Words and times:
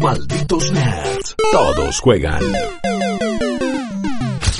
Malditos 0.00 0.70
Nerds. 0.72 1.34
Todos 1.52 2.00
juegan. 2.00 2.40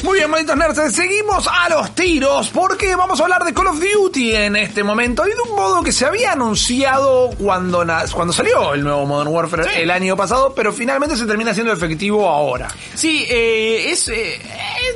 Muy 0.04 0.18
bien, 0.18 0.30
malditos 0.30 0.56
nerds, 0.56 0.94
seguimos 0.94 1.46
a 1.48 1.68
los 1.68 1.90
tiros 1.94 2.48
porque 2.50 2.94
vamos 2.94 3.20
a 3.20 3.24
hablar 3.24 3.44
de 3.44 3.52
Call 3.52 3.66
of 3.66 3.80
Duty 3.80 4.34
en 4.34 4.56
este 4.56 4.82
momento 4.84 5.24
y 5.26 5.30
de 5.30 5.40
un 5.50 5.56
modo 5.56 5.82
que 5.82 5.92
se 5.92 6.06
había 6.06 6.32
anunciado 6.32 7.30
cuando, 7.38 7.84
na- 7.84 8.04
cuando 8.12 8.32
salió 8.32 8.72
el 8.74 8.84
nuevo 8.84 9.04
Modern 9.06 9.28
Warfare 9.28 9.82
el 9.82 9.90
año 9.90 10.16
pasado, 10.16 10.54
pero 10.54 10.72
finalmente 10.72 11.16
se 11.16 11.26
termina 11.26 11.52
siendo 11.52 11.72
efectivo 11.72 12.26
ahora. 12.28 12.68
Sí, 12.94 13.26
eh, 13.28 13.90
es, 13.90 14.08
eh, 14.08 14.40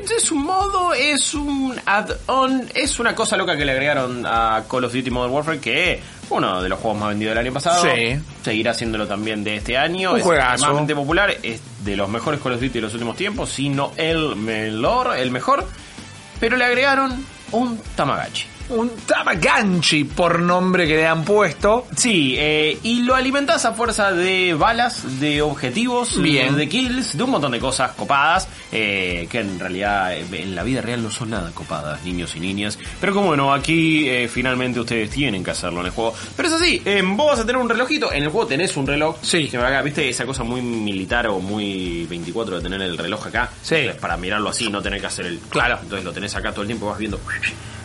es, 0.05 0.11
es 0.11 0.31
un 0.31 0.45
modo, 0.45 0.95
es 0.95 1.35
un 1.35 1.79
add-on, 1.85 2.69
es 2.75 2.99
una 2.99 3.15
cosa 3.15 3.37
loca 3.37 3.57
que 3.57 3.65
le 3.65 3.73
agregaron 3.73 4.25
a 4.25 4.65
Call 4.71 4.85
of 4.85 4.93
Duty 4.95 5.11
Modern 5.11 5.33
Warfare 5.35 5.61
que 5.61 6.01
uno 6.33 6.63
de 6.63 6.69
los 6.69 6.79
juegos 6.79 7.01
más 7.01 7.09
vendidos 7.11 7.35
del 7.35 7.47
año 7.47 7.53
pasado. 7.53 7.83
Sí. 7.83 8.19
Seguirá 8.43 8.73
haciéndolo 8.73 9.07
también 9.07 9.45
de 9.45 9.57
este 9.57 9.77
año. 9.77 10.13
Un 10.13 10.21
es 10.21 10.27
extremadamente 10.27 10.95
popular, 10.95 11.37
es 11.43 11.61
de 11.85 11.97
los 11.97 12.09
mejores 12.09 12.41
Call 12.41 12.53
of 12.53 12.61
Duty 12.61 12.75
de 12.75 12.81
los 12.81 12.93
últimos 12.95 13.17
tiempos, 13.17 13.51
si 13.51 13.69
no 13.69 13.93
el 13.97 14.37
mejor, 14.37 15.17
el 15.17 15.31
mejor. 15.31 15.67
Pero 16.41 16.57
le 16.57 16.65
agregaron 16.65 17.25
un 17.53 17.79
Tamagotchi. 17.97 18.52
Un 18.75 18.91
Tamagotchi 19.07 20.05
por 20.05 20.41
nombre 20.41 20.87
que 20.87 20.97
le 20.97 21.07
han 21.07 21.25
puesto. 21.25 21.87
Sí, 21.95 22.37
eh, 22.39 22.79
y 22.83 23.03
lo 23.03 23.15
alimentás 23.15 23.67
a 23.67 23.73
fuerza 23.73 24.13
de 24.13 24.55
balas, 24.55 25.21
de 25.21 25.43
objetivos, 25.43 26.21
Bien. 26.21 26.57
de 26.57 26.69
kills, 26.69 27.17
de 27.17 27.23
un 27.23 27.31
montón 27.31 27.53
de 27.53 27.61
cosas 27.61 27.93
copadas, 27.93 28.49
eh, 28.71 29.29
que 29.31 29.41
en 29.41 29.59
realidad 29.59 30.17
eh, 30.17 30.25
en 30.33 30.55
la 30.55 30.63
vida 30.63 30.81
real 30.81 31.03
no 31.03 31.11
son 31.11 31.31
nada 31.31 31.51
copadas, 31.53 32.03
niños 32.03 32.35
y 32.35 32.41
niñas. 32.41 32.79
Pero 32.99 33.13
como 33.13 33.27
bueno, 33.29 33.53
aquí 33.53 34.09
eh, 34.09 34.29
finalmente 34.29 34.81
ustedes 34.81 35.11
tienen 35.11 35.45
que 35.45 35.51
hacerlo 35.51 35.81
en 35.81 35.87
el 35.87 35.93
juego. 35.93 36.15
Pero 36.35 36.49
eso 36.49 36.59
sí, 36.59 36.81
eh, 36.85 37.03
vos 37.05 37.27
vas 37.27 37.41
a 37.41 37.47
tener 37.47 37.61
un 37.61 37.69
relojito, 37.69 38.11
en 38.11 38.23
el 38.23 38.31
juego 38.31 38.47
tenés 38.47 38.75
un 38.77 38.87
reloj. 38.87 39.17
Sí. 39.21 39.49
Que 39.49 39.59
acá, 39.59 39.83
viste 39.83 40.09
esa 40.09 40.25
cosa 40.25 40.45
muy 40.45 40.63
militar 40.63 41.27
o 41.27 41.41
muy 41.41 42.07
24 42.07 42.57
de 42.57 42.63
tener 42.63 42.81
el 42.81 42.97
reloj 42.97 43.27
acá. 43.27 43.51
Sí. 43.63 43.91
Para 44.01 44.17
mirarlo 44.17 44.49
así, 44.49 44.71
no 44.71 44.81
tener 44.81 45.01
que 45.01 45.07
hacer 45.07 45.27
el... 45.27 45.39
Claro. 45.51 45.79
Entonces 45.83 46.05
lo 46.05 46.13
tenés 46.13 46.35
acá 46.35 46.53
todo 46.53 46.63
el 46.63 46.69
tiempo, 46.69 46.87
vas 46.87 46.99
viendo... 46.99 47.21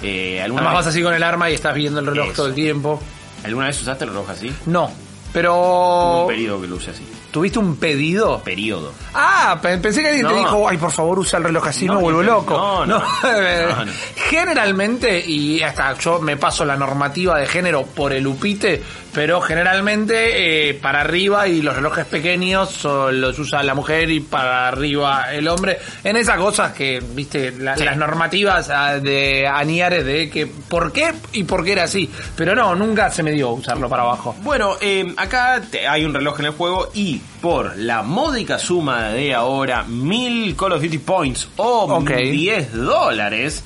Eh, 0.01 0.39
¿alguna, 0.41 0.61
Además 0.61 0.76
vez, 0.76 0.76
vas 0.77 0.85
así 0.87 1.01
con 1.01 1.13
el 1.13 1.23
arma 1.23 1.49
y 1.49 1.55
estás 1.55 1.73
viendo 1.73 1.99
el 1.99 2.05
reloj 2.05 2.27
Eso. 2.27 2.35
todo 2.35 2.47
el 2.47 2.53
tiempo. 2.53 3.01
¿Alguna 3.43 3.67
vez 3.67 3.81
usaste 3.81 4.03
el 4.03 4.11
reloj 4.11 4.29
así? 4.29 4.53
No, 4.67 4.91
pero... 5.33 6.21
Un 6.21 6.27
periodo 6.27 6.61
que 6.61 6.67
lo 6.67 6.75
así. 6.77 7.03
¿Tuviste 7.31 7.59
un 7.59 7.75
pedido? 7.75 8.41
Periodo. 8.43 8.93
Ah, 9.13 9.59
pe- 9.61 9.77
pensé 9.77 10.01
que 10.01 10.07
alguien 10.09 10.27
te 10.27 10.33
dijo, 10.35 10.67
ay, 10.67 10.77
por 10.77 10.91
favor, 10.91 11.19
usa 11.19 11.37
el 11.39 11.45
reloj 11.45 11.67
así, 11.67 11.85
No, 11.85 11.95
me 11.95 12.01
vuelvo 12.01 12.23
loco. 12.23 12.53
no, 12.57 12.85
no. 12.85 12.99
No. 12.99 13.91
Generalmente, 14.15 15.23
y 15.25 15.61
hasta 15.63 15.93
yo 15.97 16.19
me 16.19 16.37
paso 16.37 16.63
la 16.65 16.75
normativa 16.75 17.39
de 17.39 17.45
género 17.47 17.83
por 17.83 18.13
el 18.13 18.27
upite, 18.27 18.81
pero 19.13 19.41
generalmente 19.41 20.69
eh, 20.69 20.73
para 20.75 21.01
arriba 21.01 21.47
y 21.47 21.61
los 21.61 21.75
relojes 21.75 22.05
pequeños 22.05 22.83
los 22.83 23.39
usa 23.39 23.63
la 23.63 23.73
mujer 23.73 24.09
y 24.11 24.19
para 24.19 24.67
arriba 24.67 25.33
el 25.33 25.47
hombre. 25.47 25.79
En 26.03 26.17
esas 26.17 26.37
cosas 26.37 26.73
que, 26.73 27.01
viste, 27.13 27.51
la- 27.51 27.75
Sí. 27.77 27.83
las 27.83 27.97
normativas 27.97 28.69
ah, 28.69 28.99
de 28.99 29.47
Aniares 29.47 30.05
de 30.05 30.29
que 30.29 30.45
por 30.47 30.91
qué 30.91 31.13
y 31.33 31.43
por 31.43 31.63
qué 31.63 31.71
era 31.73 31.83
así. 31.83 32.09
Pero 32.35 32.53
no, 32.55 32.75
nunca 32.75 33.09
se 33.11 33.23
me 33.23 33.31
dio 33.31 33.49
usarlo 33.49 33.89
para 33.89 34.03
abajo. 34.03 34.35
Bueno, 34.41 34.75
eh, 34.81 35.13
acá 35.17 35.61
te- 35.69 35.87
hay 35.87 36.03
un 36.05 36.13
reloj 36.13 36.39
en 36.39 36.45
el 36.47 36.51
juego 36.51 36.89
y 36.93 37.16
por 37.41 37.75
la 37.77 38.03
módica 38.03 38.57
suma 38.59 39.09
de 39.09 39.33
ahora 39.33 39.83
mil 39.83 40.55
Call 40.55 40.73
of 40.73 40.81
Duty 40.81 40.97
Points 40.99 41.47
o 41.57 41.85
Ok. 41.97 42.09
10 42.11 42.73
dólares, 42.73 43.63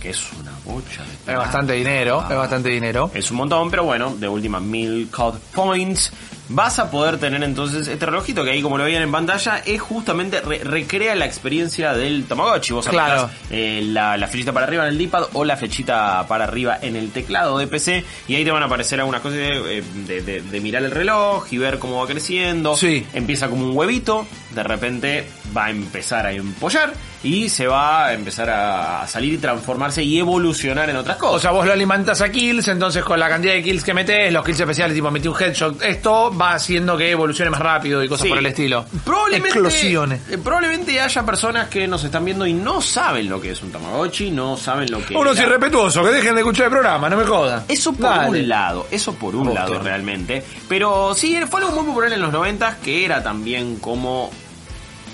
que 0.00 0.10
es 0.10 0.22
una 0.40 0.52
bocha 0.64 1.02
de 1.04 1.12
Es 1.12 1.18
plata. 1.24 1.38
bastante 1.40 1.72
dinero, 1.74 2.24
es 2.28 2.36
bastante 2.36 2.68
dinero. 2.70 3.10
Es 3.14 3.30
un 3.30 3.36
montón, 3.38 3.70
pero 3.70 3.84
bueno, 3.84 4.14
de 4.16 4.28
última 4.28 4.60
mil 4.60 5.08
COD 5.10 5.34
Points. 5.54 6.12
Vas 6.48 6.78
a 6.78 6.90
poder 6.90 7.18
tener 7.18 7.42
entonces 7.42 7.88
este 7.88 8.06
relojito 8.06 8.44
que 8.44 8.50
ahí 8.52 8.62
como 8.62 8.78
lo 8.78 8.84
veían 8.84 9.02
en 9.02 9.10
pantalla 9.10 9.58
es 9.66 9.80
justamente 9.80 10.40
re- 10.40 10.62
recrea 10.62 11.14
la 11.16 11.26
experiencia 11.26 11.92
del 11.92 12.24
Tamagotchi. 12.26 12.72
Vos 12.72 12.86
Claro. 12.88 13.22
aplicás, 13.22 13.42
eh, 13.50 13.80
la, 13.84 14.16
la 14.16 14.28
flechita 14.28 14.52
para 14.52 14.66
arriba 14.66 14.84
en 14.84 14.90
el 14.90 14.98
D-pad 14.98 15.24
o 15.32 15.44
la 15.44 15.56
flechita 15.56 16.24
para 16.28 16.44
arriba 16.44 16.78
en 16.80 16.94
el 16.94 17.10
teclado 17.10 17.58
de 17.58 17.66
PC 17.66 18.04
y 18.28 18.36
ahí 18.36 18.44
te 18.44 18.52
van 18.52 18.62
a 18.62 18.66
aparecer 18.66 19.00
algunas 19.00 19.22
cosas 19.22 19.38
de, 19.38 19.78
eh, 19.78 19.82
de- 20.06 20.22
de- 20.22 20.40
de 20.42 20.60
mirar 20.60 20.84
el 20.84 20.92
reloj 20.92 21.46
y 21.50 21.58
ver 21.58 21.78
cómo 21.80 22.00
va 22.00 22.06
creciendo. 22.06 22.76
Sí. 22.76 23.04
Empieza 23.12 23.48
como 23.48 23.64
un 23.66 23.76
huevito, 23.76 24.26
de 24.54 24.62
repente 24.62 25.26
va 25.56 25.64
a 25.66 25.70
empezar 25.70 26.26
a 26.26 26.32
empollar 26.32 26.92
y 27.24 27.48
se 27.48 27.66
va 27.66 28.06
a 28.06 28.12
empezar 28.12 28.48
a 28.50 29.04
salir 29.08 29.32
y 29.34 29.38
transformarse 29.38 30.02
y 30.04 30.18
evolucionar 30.20 30.88
en 30.90 30.96
otras 30.96 31.16
cosas. 31.16 31.36
O 31.36 31.40
sea, 31.40 31.50
vos 31.50 31.66
lo 31.66 31.72
alimentas 31.72 32.20
a 32.20 32.30
kills, 32.30 32.68
entonces 32.68 33.02
con 33.02 33.18
la 33.18 33.28
cantidad 33.28 33.54
de 33.54 33.64
kills 33.64 33.82
que 33.82 33.94
metes, 33.94 34.32
los 34.32 34.44
kills 34.44 34.60
especiales, 34.60 34.94
tipo 34.94 35.10
metí 35.10 35.26
un 35.26 35.34
headshot, 35.40 35.82
esto 35.82 36.30
va 36.40 36.52
haciendo 36.54 36.96
que 36.96 37.10
evolucione 37.10 37.50
más 37.50 37.60
rápido 37.60 38.02
y 38.02 38.08
cosas 38.08 38.24
Sí. 38.24 38.28
por 38.28 38.38
el 38.38 38.46
estilo. 38.46 38.84
Probablemente, 39.04 39.58
Explosiones. 39.58 40.20
eh, 40.30 40.38
probablemente 40.38 41.00
haya 41.00 41.24
personas 41.24 41.68
que 41.68 41.86
nos 41.88 42.02
están 42.04 42.24
viendo 42.24 42.46
y 42.46 42.52
no 42.52 42.80
saben 42.80 43.28
lo 43.28 43.40
que 43.40 43.50
es 43.52 43.62
un 43.62 43.70
Tamagotchi, 43.72 44.30
no 44.30 44.56
saben 44.56 44.90
lo 44.90 45.04
que 45.04 45.16
Unos 45.16 45.36
era. 45.38 45.46
irrespetuosos, 45.48 46.06
que 46.06 46.12
dejen 46.14 46.34
de 46.34 46.40
escuchar 46.40 46.66
el 46.66 46.70
programa, 46.72 47.08
no 47.08 47.16
me 47.16 47.24
jodan. 47.24 47.64
Eso 47.68 47.92
por 47.92 48.02
Dale. 48.10 48.40
un 48.40 48.48
lado, 48.48 48.86
eso 48.90 49.14
por 49.14 49.34
un 49.36 49.52
lado 49.54 49.78
realmente. 49.80 50.44
Pero 50.68 51.14
sí, 51.14 51.38
fue 51.50 51.60
algo 51.60 51.72
muy 51.76 51.86
popular 51.86 52.12
en 52.12 52.20
los 52.20 52.32
90 52.32 52.76
que 52.82 53.04
era 53.04 53.22
también 53.22 53.76
como 53.76 54.30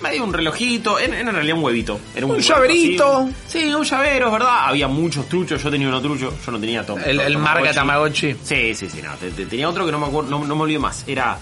medio 0.02 0.24
un 0.24 0.32
relojito, 0.32 0.98
era, 0.98 1.18
era 1.18 1.30
en 1.30 1.34
realidad 1.34 1.56
un 1.56 1.64
huevito. 1.64 2.00
Era 2.14 2.26
Un 2.26 2.32
huevito 2.32 2.54
llaverito. 2.54 3.28
Sí, 3.46 3.72
un 3.74 3.84
llavero, 3.84 4.26
es 4.26 4.32
verdad. 4.32 4.68
Había 4.68 4.88
muchos 4.88 5.28
truchos, 5.28 5.62
yo 5.62 5.70
tenía 5.70 5.88
uno 5.88 6.00
trucho, 6.02 6.32
yo 6.44 6.52
no 6.52 6.58
tenía 6.60 6.84
todo. 6.84 6.98
El, 6.98 7.20
el 7.20 7.38
marca 7.38 7.72
Tamagotchi. 7.72 8.34
Sí, 8.42 8.74
sí, 8.74 8.88
sí, 8.90 9.00
no. 9.02 9.14
te- 9.14 9.30
te- 9.30 9.46
tenía 9.46 9.68
otro 9.68 9.86
que 9.86 9.92
no 9.92 9.98
me 9.98 10.06
acuerdo, 10.06 10.30
no, 10.30 10.44
no 10.44 10.56
me 10.56 10.62
olvido 10.62 10.80
más. 10.80 11.04
Era 11.06 11.38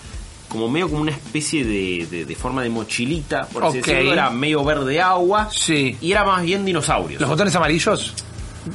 como 0.49 0.69
medio 0.69 0.89
como 0.89 1.03
una 1.03 1.13
especie 1.13 1.65
de, 1.65 2.07
de- 2.11 2.25
de 2.25 2.35
forma 2.37 2.63
de 2.63 2.69
mochilita, 2.71 3.47
por 3.47 3.65
así 3.65 3.79
Ok. 3.79 3.87
decirlo. 3.87 4.13
Era 4.13 4.31
medio 4.31 4.65
verde 4.65 5.01
agua. 5.01 5.49
Sí. 5.51 5.97
Y 6.01 6.13
era 6.13 6.25
más 6.25 6.43
bien 6.43 6.65
dinosaurios. 6.65 7.21
¿Los 7.21 7.31
botones 7.31 7.55
amarillos? 7.55 8.15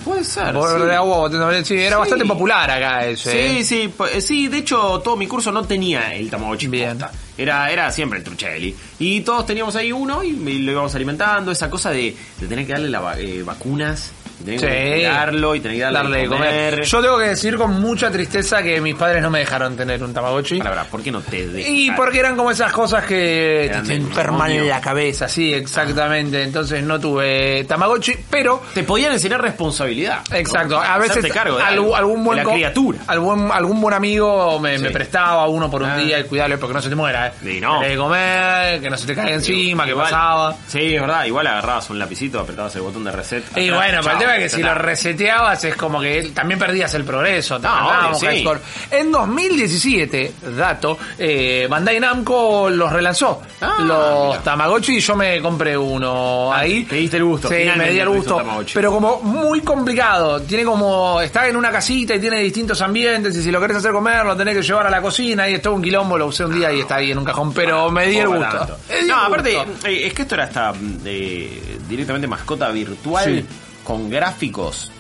Puede 0.04 0.24
ser. 0.24 0.54
Sí. 0.56 0.84
de 0.86 0.96
agua. 0.96 1.30
Sí, 1.64 1.76
era 1.76 1.96
Sí. 1.96 2.00
bastante 2.00 2.26
popular 2.26 2.70
acá 2.72 3.06
ese. 3.06 3.32
Sí, 3.32 3.38
¿eh? 3.38 3.64
sí, 3.64 3.94
eh, 4.14 4.22
sí, 4.22 4.48
de 4.48 4.58
hecho 4.58 5.00
todo 5.04 5.16
mi 5.16 5.28
curso 5.28 5.52
no 5.52 5.64
tenía 5.64 6.14
el 6.14 6.30
Tamagotchi 6.30 6.68
Bien. 6.68 6.98
posta. 6.98 7.12
Era, 7.38 7.70
era 7.70 7.92
siempre 7.92 8.20
el 8.20 8.26
Truchelli. 8.26 8.76
Y 9.00 9.22
todos 9.22 9.46
teníamos 9.46 9.76
ahí 9.76 9.92
uno 9.92 10.24
y, 10.24 10.32
lo 10.34 10.72
íbamos 10.72 10.96
alimentando. 10.96 11.52
Esa 11.52 11.70
cosa 11.70 11.92
de, 11.92 12.16
de 12.40 12.48
tener 12.48 12.66
que 12.66 12.74
darle 12.74 12.90
la 12.90 13.16
eh, 13.20 13.44
vacunas, 13.44 14.12
que 14.44 14.58
cuidarlo 14.58 15.56
y 15.56 15.60
tener 15.60 15.78
que 15.78 15.84
darle, 15.84 16.00
Darle 16.00 16.18
de 16.20 16.28
comer. 16.28 16.82
Yo 16.84 17.02
tengo 17.02 17.18
que 17.18 17.26
decir 17.26 17.56
con 17.58 17.80
mucha 17.82 18.12
tristeza 18.12 18.62
que 18.62 18.82
mis 18.82 18.96
padres 18.96 19.22
no 19.22 19.30
me 19.30 19.40
dejaron 19.40 19.76
tener 19.76 20.04
un 20.04 20.14
Tamagotchi. 20.14 20.58
Para, 20.60 20.70
para, 20.72 20.84
¿por 20.86 21.02
qué 21.02 21.12
no 21.12 21.22
te 21.22 21.48
dejan? 21.48 21.74
Y 21.74 21.92
porque 21.92 22.20
eran 22.20 22.36
como 22.36 22.52
esas 22.52 22.72
cosas 22.72 23.06
que 23.06 23.70
te 23.72 23.82
del 23.82 24.02
enferman 24.02 24.52
en 24.52 24.68
la 24.70 24.82
cabeza, 24.82 25.28
sí, 25.28 25.54
exactamente. 25.54 26.44
Entonces 26.44 26.84
no 26.84 27.00
tuve 27.00 27.64
Tamagotchi, 27.66 28.14
pero 28.30 28.62
Te 28.74 28.84
podían 28.84 29.14
enseñar 29.14 29.42
responsabilidad. 29.42 30.22
¿no? 30.30 30.36
Exacto, 30.36 30.80
a 30.80 30.98
veces 30.98 31.26
cargo 31.32 31.58
de 31.58 31.64
algo, 31.64 31.96
algún 31.96 32.24
buen 32.24 32.38
de 32.40 32.44
la 32.46 32.52
criatura. 32.54 33.00
algún, 33.08 33.52
algún 33.52 33.82
buen 33.82 33.94
amigo 33.94 34.60
me, 34.60 34.78
Sí. 34.78 34.84
me 34.84 34.90
prestaba 34.92 35.48
uno 35.48 35.70
por 35.72 35.82
un 35.84 35.90
Ah. 35.90 35.98
día 35.98 36.20
y 36.20 36.24
cuidarle 36.26 36.58
porque 36.58 36.74
no 36.74 36.82
se 36.82 36.90
te 36.90 36.96
muera, 36.96 37.28
eh. 37.28 37.60
No. 37.62 37.82
De 37.82 37.96
comer, 37.96 38.82
que 38.82 38.90
no 38.90 38.98
se 38.98 39.08
te 39.08 39.16
caiga 39.16 39.34
encima, 39.34 39.86
que 39.86 39.96
pasaba. 39.96 40.56
Sí, 40.68 40.96
es 40.96 41.02
verdad. 41.02 41.26
Igual 41.26 41.48
agarrabas 41.48 41.90
un 41.90 42.00
lapicito, 42.00 42.40
apretabas 42.40 42.76
el 42.76 42.82
botón 42.82 43.04
de 43.04 43.12
reset. 43.12 43.44
Y 43.58 43.70
atrás, 43.70 43.78
bueno, 43.80 43.98
el 44.00 44.04
chao, 44.06 44.14
tema 44.26 44.38
es 44.38 44.44
que 44.52 44.58
si 44.58 44.64
lo 44.64 44.74
reseteabas 44.74 45.64
es 45.64 45.76
como 45.76 46.00
que 46.02 46.32
también 46.34 46.60
perdías 46.60 46.94
el 46.94 47.04
progreso. 47.04 47.60
te 47.60 47.68
No, 47.68 47.88
obvio, 48.10 48.16
sí. 48.16 48.46
En 48.92 49.12
2017, 49.12 50.34
dato, 50.58 50.98
eh, 51.18 51.68
Bandai 51.70 52.00
Namco 52.00 52.70
los 52.70 52.92
relanzó. 52.92 53.42
Ah, 53.62 53.76
los 53.80 54.28
mira. 54.30 54.44
Tamagotchi 54.44 54.98
y 54.98 55.00
yo 55.00 55.16
me 55.16 55.42
compré 55.42 55.78
uno 55.78 56.52
Ah, 56.54 56.60
ahí. 56.60 56.84
te 56.86 56.96
diste 56.96 57.18
el 57.18 57.24
gusto, 57.26 57.48
Sí, 57.50 57.56
me 57.78 57.92
di 57.92 58.00
el 58.00 58.10
gusto. 58.10 58.42
Pero 58.74 58.92
como 58.92 59.22
muy 59.22 59.62
complicado. 59.62 60.42
Tiene 60.42 60.64
como, 60.64 61.22
está 61.22 61.48
en 61.48 61.56
una 61.56 61.72
casita 61.72 62.16
y 62.16 62.20
tiene 62.20 62.40
distintos 62.40 62.82
ambientes 62.82 63.36
y 63.36 63.42
si 63.44 63.52
lo 63.52 63.60
querés 63.62 63.78
hacer 63.78 63.92
comer 63.92 64.26
lo 64.26 64.36
tenés 64.36 64.56
que 64.56 64.62
llevar 64.64 64.88
a 64.88 64.90
la 64.90 65.02
cocina 65.02 65.48
y 65.50 65.56
es 65.56 65.62
todo 65.62 65.74
un 65.76 65.82
quilombo. 65.82 66.18
Lo 66.18 66.28
usé 66.28 66.46
un 66.46 66.54
día 66.54 66.72
y 66.72 66.82
está 66.82 66.96
ahí 66.98 67.12
en 67.12 67.18
un 67.18 67.26
cajón. 67.26 67.54
Pero 67.54 67.90
me 67.92 68.08
di 68.08 68.18
el 68.18 68.28
gusto. 68.28 68.78
di 68.90 69.08
No, 69.08 69.20
el 69.20 69.26
aparte, 69.28 69.56
gusto. 69.56 69.88
eh, 69.88 70.08
es 70.08 70.14
que 70.14 70.22
esto 70.24 70.36
era 70.36 70.46
hasta 70.46 70.74
de, 70.74 71.78
directamente 71.88 72.28
mascota 72.28 72.70
virtual 72.70 73.24
Sí. 73.26 73.46
Con 73.86 74.10
gráficos 74.10 74.92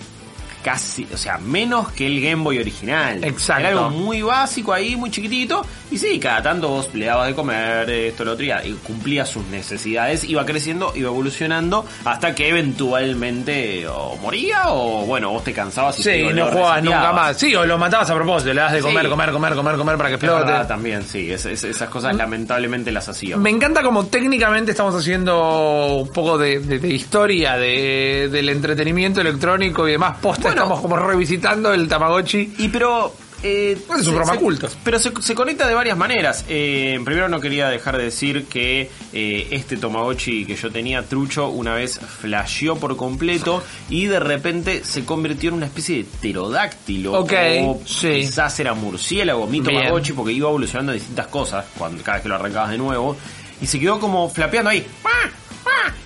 casi, 0.65 1.07
o 1.13 1.17
sea, 1.17 1.38
menos 1.38 1.91
que 1.91 2.07
el 2.07 2.19
Game 2.19 2.41
Boy 2.44 2.57
original. 2.57 3.23
Exacto. 3.23 3.59
Era 3.59 3.69
algo 3.69 3.89
muy 3.91 4.23
básico 4.23 4.73
ahí, 4.73 4.95
muy 4.95 5.12
chiquitito. 5.12 5.63
Y 5.91 6.00
sí, 6.00 6.19
cada 6.19 6.41
tanto 6.41 6.69
vos 6.69 6.89
le 6.95 7.06
dabas 7.06 7.27
de 7.27 7.35
comer 7.35 7.88
esto, 7.88 8.25
lo 8.25 8.31
otro, 8.31 8.44
y 8.44 8.73
cumplía 8.83 9.23
sus 9.27 9.45
necesidades, 9.45 10.23
iba 10.23 10.44
creciendo, 10.44 10.91
iba 10.95 11.09
evolucionando, 11.09 11.85
hasta 12.03 12.33
que 12.33 12.50
eventualmente 12.50 13.88
o 13.88 14.17
moría 14.17 14.63
o, 14.69 15.06
bueno, 15.06 15.29
vos 15.29 15.44
te 15.44 15.53
cansabas 15.53 16.00
y 16.00 16.03
Sí, 16.03 16.23
no 16.33 16.47
jugabas 16.47 16.83
nunca 16.83 17.13
más. 17.13 17.38
Sí, 17.38 17.53
o 17.56 17.63
lo 17.65 17.77
matabas 17.77 18.09
a 18.09 18.15
propósito, 18.15 18.51
le 18.53 18.62
das 18.62 18.71
de 18.71 18.79
Sí. 18.79 18.83
comer, 18.85 19.07
comer, 19.07 19.31
comer, 19.31 19.53
comer, 19.56 19.75
comer 19.77 19.97
para 19.97 20.09
que 20.09 20.15
explote. 20.15 20.65
también, 20.67 21.03
sí, 21.03 21.31
es- 21.31 21.45
es- 21.45 21.63
esas 21.63 21.89
cosas 21.89 22.15
lamentablemente 22.15 22.91
las 22.91 23.07
hacíamos. 23.07 23.44
Me 23.44 23.51
encanta 23.51 23.83
como 23.83 24.07
técnicamente 24.07 24.71
estamos 24.71 24.95
haciendo 24.95 25.97
un 25.97 26.09
poco 26.12 26.38
de, 26.39 26.59
de- 26.59 26.79
de 26.79 26.88
historia 26.89 27.56
de, 27.57 28.29
del 28.31 28.50
entretenimiento 28.50 29.21
electrónico 29.21 29.88
y 29.88 29.91
demás. 29.91 30.17
Posta, 30.21 30.55
Bueno. 30.56 30.63
estamos 30.75 30.81
como 30.81 30.96
revisitando 30.98 31.74
el 31.74 31.88
Tamagotchi. 31.88 32.54
Y 32.60 32.68
pero 32.69 33.13
Eh, 33.48 33.78
Pues 33.86 34.02
es 34.02 34.07
un 34.07 34.13
programa 34.16 34.40
se- 34.40 34.44
culto. 34.44 34.69
Pero 34.84 34.98
se, 34.98 35.12
se 35.22 35.36
conecta 35.36 35.68
de 35.68 35.75
varias 35.75 35.96
maneras. 35.96 36.46
Eh, 36.48 37.00
primero 37.06 37.30
no 37.30 37.40
quería 37.40 37.68
dejar 37.69 37.96
de 37.98 38.06
decir 38.06 38.46
que 38.46 38.90
eh, 39.13 39.48
este 39.52 39.78
Tamagotchi 39.78 40.46
que 40.46 40.56
yo 40.56 40.72
tenía, 40.72 41.04
Trucho, 41.04 41.50
una 41.50 41.75
vez 41.75 42.00
flasheó 42.00 42.75
por 42.78 42.96
completo 42.98 43.62
y 43.88 44.06
de 44.06 44.19
repente 44.19 44.84
se 44.84 45.06
convirtió 45.06 45.50
en 45.50 45.56
una 45.57 45.66
especie 45.68 45.98
de 45.98 46.04
pterodáctilo. 46.06 47.13
Ok, 47.19 47.34
o 47.62 47.81
sí. 47.86 48.13
quizás 48.22 48.60
era 48.62 48.74
murciélago, 48.74 49.46
mi 49.46 49.60
Bien. 49.60 49.75
Tamagotchi, 49.75 50.13
porque 50.13 50.31
iba 50.31 50.48
evolucionando 50.50 50.94
distintas 50.94 51.28
cosas 51.28 51.66
cuando, 51.78 52.01
cada 52.01 52.18
vez 52.18 52.24
que 52.24 52.30
lo 52.30 52.36
arrancabas 52.36 52.72
de 52.72 52.78
nuevo. 52.80 53.16
Y 53.62 53.68
se 53.68 53.80
quedó 53.80 54.00
como 54.00 54.28
flapeando 54.30 54.72
ahí. 54.72 54.84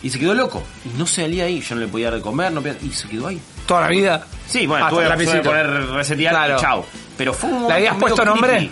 Y 0.01 0.09
se 0.09 0.19
quedó 0.19 0.33
loco. 0.33 0.61
Y 0.85 0.97
no 0.97 1.05
salía 1.05 1.45
ahí. 1.45 1.61
Yo 1.61 1.75
no 1.75 1.81
le 1.81 1.87
podía 1.87 2.07
dar 2.07 2.15
de 2.15 2.21
comer, 2.21 2.51
no 2.51 2.61
podía- 2.61 2.77
y 2.81 2.89
se 2.91 3.07
quedó 3.07 3.27
ahí. 3.27 3.39
Toda 3.69 3.81
la 3.81 3.87
vida. 3.87 4.25
Sí, 4.47 4.67
bueno, 4.67 4.85
Hasta 4.85 4.95
tuve 4.95 5.03
el 5.03 5.09
lapicito. 5.09 5.43
poner 5.43 5.67
resetear 5.91 6.33
Claro. 6.33 6.55
y 6.57 6.59
chao. 6.61 6.85
Pero 7.17 7.33
fue 7.33 7.49
un 7.49 7.67
¿Le 7.67 7.73
habías 7.75 7.93
momento 7.93 8.15
puesto 8.15 8.21
medio 8.23 8.31
nombre? 8.35 8.49
creepy. 8.57 8.71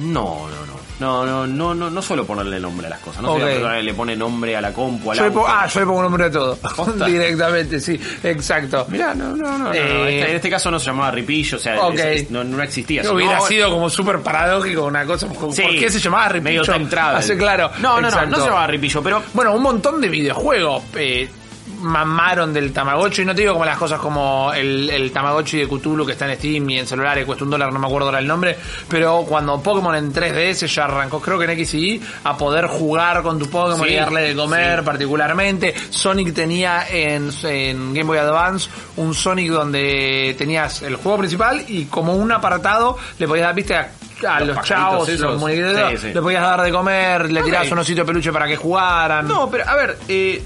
No, 0.00 0.48
no, 0.48 0.66
no. 0.66 0.76
No, 0.98 1.26
no, 1.26 1.46
no, 1.46 1.74
no, 1.74 1.90
no 1.90 2.00
suelo 2.00 2.24
ponerle 2.24 2.58
nombre 2.58 2.86
a 2.86 2.90
las 2.90 3.00
cosas. 3.00 3.20
No 3.20 3.28
soy 3.32 3.42
Ok. 3.42 3.46
la 3.48 3.52
persona 3.54 3.76
que 3.76 3.82
le 3.82 3.92
pone 3.94 4.16
nombre 4.16 4.56
a 4.56 4.62
la 4.62 4.72
compu, 4.72 5.10
al 5.12 5.18
Yo 5.18 5.24
le 5.24 5.30
pongo, 5.30 5.46
auto. 5.46 5.58
ah, 5.60 5.66
yo 5.66 5.80
le 5.80 5.86
pongo 5.86 6.02
nombre 6.02 6.24
a 6.24 6.30
todo. 6.30 6.56
¿Posta? 6.56 7.04
Directamente, 7.06 7.80
sí, 7.80 8.00
exacto. 8.22 8.86
Mirá, 8.88 9.14
no, 9.14 9.36
no, 9.36 9.58
no. 9.58 9.58
no, 9.58 9.74
Eh, 9.74 10.20
este- 10.20 10.30
en 10.30 10.36
este 10.36 10.48
caso 10.50 10.70
no 10.70 10.78
se 10.78 10.86
llamaba 10.86 11.10
Ripillo, 11.10 11.58
o 11.58 11.60
sea, 11.60 11.78
Ok. 11.82 11.94
es- 11.98 12.22
es- 12.22 12.30
no, 12.30 12.44
no 12.44 12.62
existía. 12.62 13.02
Hubiera 13.12 13.36
no, 13.40 13.46
sido 13.46 13.70
como 13.70 13.90
súper 13.90 14.20
paradójico 14.20 14.84
una 14.84 15.04
cosa. 15.04 15.28
¿Por 15.28 15.52
sí, 15.52 15.62
qué 15.78 15.90
se 15.90 16.00
llamaba 16.00 16.30
Ripillo? 16.30 16.62
Medio 16.62 16.72
time 16.72 16.86
travel. 16.86 17.16
Hace 17.18 17.36
claro. 17.36 17.70
No, 17.78 17.96
no, 17.96 18.00
no, 18.00 18.08
exacto. 18.08 18.30
no 18.30 18.36
se 18.38 18.44
llamaba 18.48 18.66
Ripillo, 18.66 19.02
pero 19.02 19.22
Bueno, 19.34 19.54
un 19.54 19.62
montón 19.62 20.00
de 20.00 20.08
videojuegos 20.08 20.82
eh, 20.94 21.28
mamaron 21.80 22.52
del 22.52 22.72
Tamagotchi. 22.72 23.24
No 23.24 23.34
te 23.34 23.42
digo 23.42 23.52
como 23.54 23.64
las 23.64 23.76
cosas 23.78 23.98
como 24.00 24.52
el, 24.54 24.88
el 24.90 25.12
Tamagotchi 25.12 25.58
de 25.58 25.66
Cthulhu 25.68 26.04
que 26.06 26.12
está 26.12 26.30
en 26.30 26.36
Steam 26.38 26.70
y 26.70 26.78
en 26.78 26.86
celulares, 26.86 27.24
cuesta 27.24 27.44
un 27.44 27.50
dólar, 27.50 27.72
no 27.72 27.78
me 27.78 27.86
acuerdo 27.86 28.06
ahora 28.08 28.18
el 28.18 28.26
nombre. 28.26 28.56
Pero 28.88 29.24
cuando 29.28 29.60
Pokémon 29.62 29.94
en 29.94 30.12
3DS 30.12 30.66
ya 30.66 30.84
arrancó, 30.84 31.20
creo 31.20 31.38
que 31.38 31.44
en 31.44 31.50
X 31.50 31.74
y 31.74 31.90
Y, 31.96 32.02
a 32.24 32.36
poder 32.36 32.66
jugar 32.66 33.22
con 33.22 33.38
tu 33.38 33.48
Pokémon 33.48 33.86
Sí, 33.86 33.94
y 33.94 33.96
darle 33.96 34.20
de 34.22 34.34
comer 34.36 34.80
sí. 34.80 34.84
particularmente. 34.84 35.74
Sonic 35.90 36.34
tenía 36.34 36.86
en, 36.88 37.30
en 37.44 37.92
Game 37.94 38.04
Boy 38.04 38.18
Advance 38.18 38.68
un 38.96 39.14
Sonic 39.14 39.50
donde 39.50 40.34
tenías 40.38 40.82
el 40.82 40.96
juego 40.96 41.18
principal 41.18 41.64
y 41.68 41.84
como 41.86 42.14
un 42.14 42.32
apartado 42.32 42.96
le 43.18 43.26
podías 43.28 43.46
dar, 43.46 43.54
viste, 43.54 43.74
a, 43.76 43.90
a 44.28 44.40
Los 44.40 44.62
chavos, 44.62 45.08
esos. 45.08 45.32
los 45.32 45.38
muñequitos, 45.40 45.90
Sí, 45.90 45.96
sí. 46.08 46.12
le 46.14 46.22
podías 46.22 46.42
dar 46.42 46.62
de 46.62 46.72
comer, 46.72 47.30
le 47.30 47.40
Ok. 47.40 47.46
tirabas 47.46 47.70
un 47.70 47.78
osito 47.78 48.00
de 48.00 48.06
peluche 48.06 48.32
para 48.32 48.46
que 48.46 48.56
jugaran. 48.56 49.28
No, 49.28 49.50
pero 49.50 49.68
a 49.68 49.74
ver, 49.76 49.98
eh, 50.08 50.42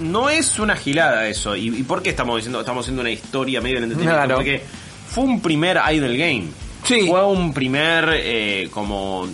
no 0.00 0.30
es 0.30 0.58
una 0.58 0.76
gilada 0.76 1.26
eso. 1.28 1.56
¿Y, 1.56 1.68
y 1.68 1.82
por 1.82 2.02
qué 2.02 2.10
estamos 2.10 2.36
diciendo, 2.36 2.60
estamos 2.60 2.84
haciendo 2.84 3.02
una 3.02 3.10
historia 3.10 3.60
medio 3.60 3.76
del 3.76 3.84
entretenimiento? 3.84 4.26
Claro. 4.26 4.36
Porque 4.36 4.62
fue 5.08 5.24
un 5.24 5.40
primer 5.40 5.78
idle 5.92 6.16
game. 6.16 6.46
Sí. 6.84 7.06
Fue 7.08 7.24
un 7.24 7.52
primer 7.52 8.08
eh, 8.14 8.68
como 8.72 9.28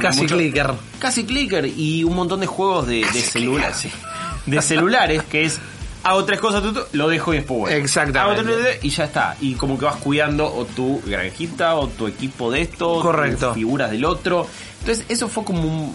Casi 0.00 0.26
clicker. 0.26 0.72
Casi 0.98 1.24
clicker 1.24 1.66
y 1.66 2.04
un 2.04 2.14
montón 2.14 2.40
de 2.40 2.46
juegos 2.46 2.86
de, 2.86 3.06
de 3.12 3.20
celular, 3.20 3.72
sí, 3.74 3.90
de 4.46 4.60
celulares 4.60 5.22
que 5.24 5.44
es 5.44 5.60
hago 6.02 6.24
tres 6.24 6.40
cosas 6.40 6.62
tú, 6.62 6.72
tú, 6.72 6.80
lo 6.92 7.08
dejo 7.08 7.32
y 7.32 7.38
después 7.38 7.60
vuelvo. 7.60 7.76
Exactamente. 7.78 8.40
Hago 8.40 8.58
tres, 8.58 8.78
y 8.82 8.90
ya 8.90 9.04
está. 9.04 9.36
Y 9.40 9.54
como 9.54 9.78
que 9.78 9.84
vas 9.84 9.96
cuidando 9.96 10.52
o 10.52 10.64
tu 10.64 11.00
granjita 11.04 11.76
o 11.76 11.88
tu 11.88 12.06
equipo 12.06 12.50
de 12.50 12.62
esto, 12.62 13.00
Correcto. 13.00 13.54
figuras 13.54 13.90
del 13.90 14.04
otro. 14.04 14.46
Entonces 14.80 15.04
eso 15.08 15.28
fue 15.28 15.44
como 15.44 15.62
un, 15.62 15.92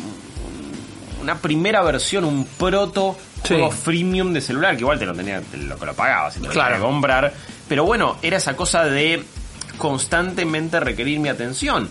una 1.22 1.36
primera 1.36 1.81
versión, 1.81 2.25
un 2.25 2.46
proto 2.46 3.18
Sí. 3.44 3.56
freemium 3.84 4.31
de 4.34 4.42
celular, 4.42 4.75
que 4.75 4.81
igual 4.81 4.98
te 5.00 5.06
lo 5.06 5.13
tenía, 5.13 5.42
te 5.42 5.57
lo, 5.57 5.75
lo 5.78 5.94
pagabas, 5.94 6.38
y 6.38 6.40
te 6.40 6.48
lo 6.48 6.51
Claro. 6.54 6.75
tenías 6.75 6.81
que 6.88 6.92
comprar. 6.94 7.34
Pero 7.68 7.84
bueno, 7.86 8.18
era 8.22 8.38
esa 8.38 8.56
cosa 8.56 8.86
de 8.86 9.24
constantemente 9.78 10.80
requerir 10.80 11.19
mi 11.19 11.30
atención. 11.30 11.90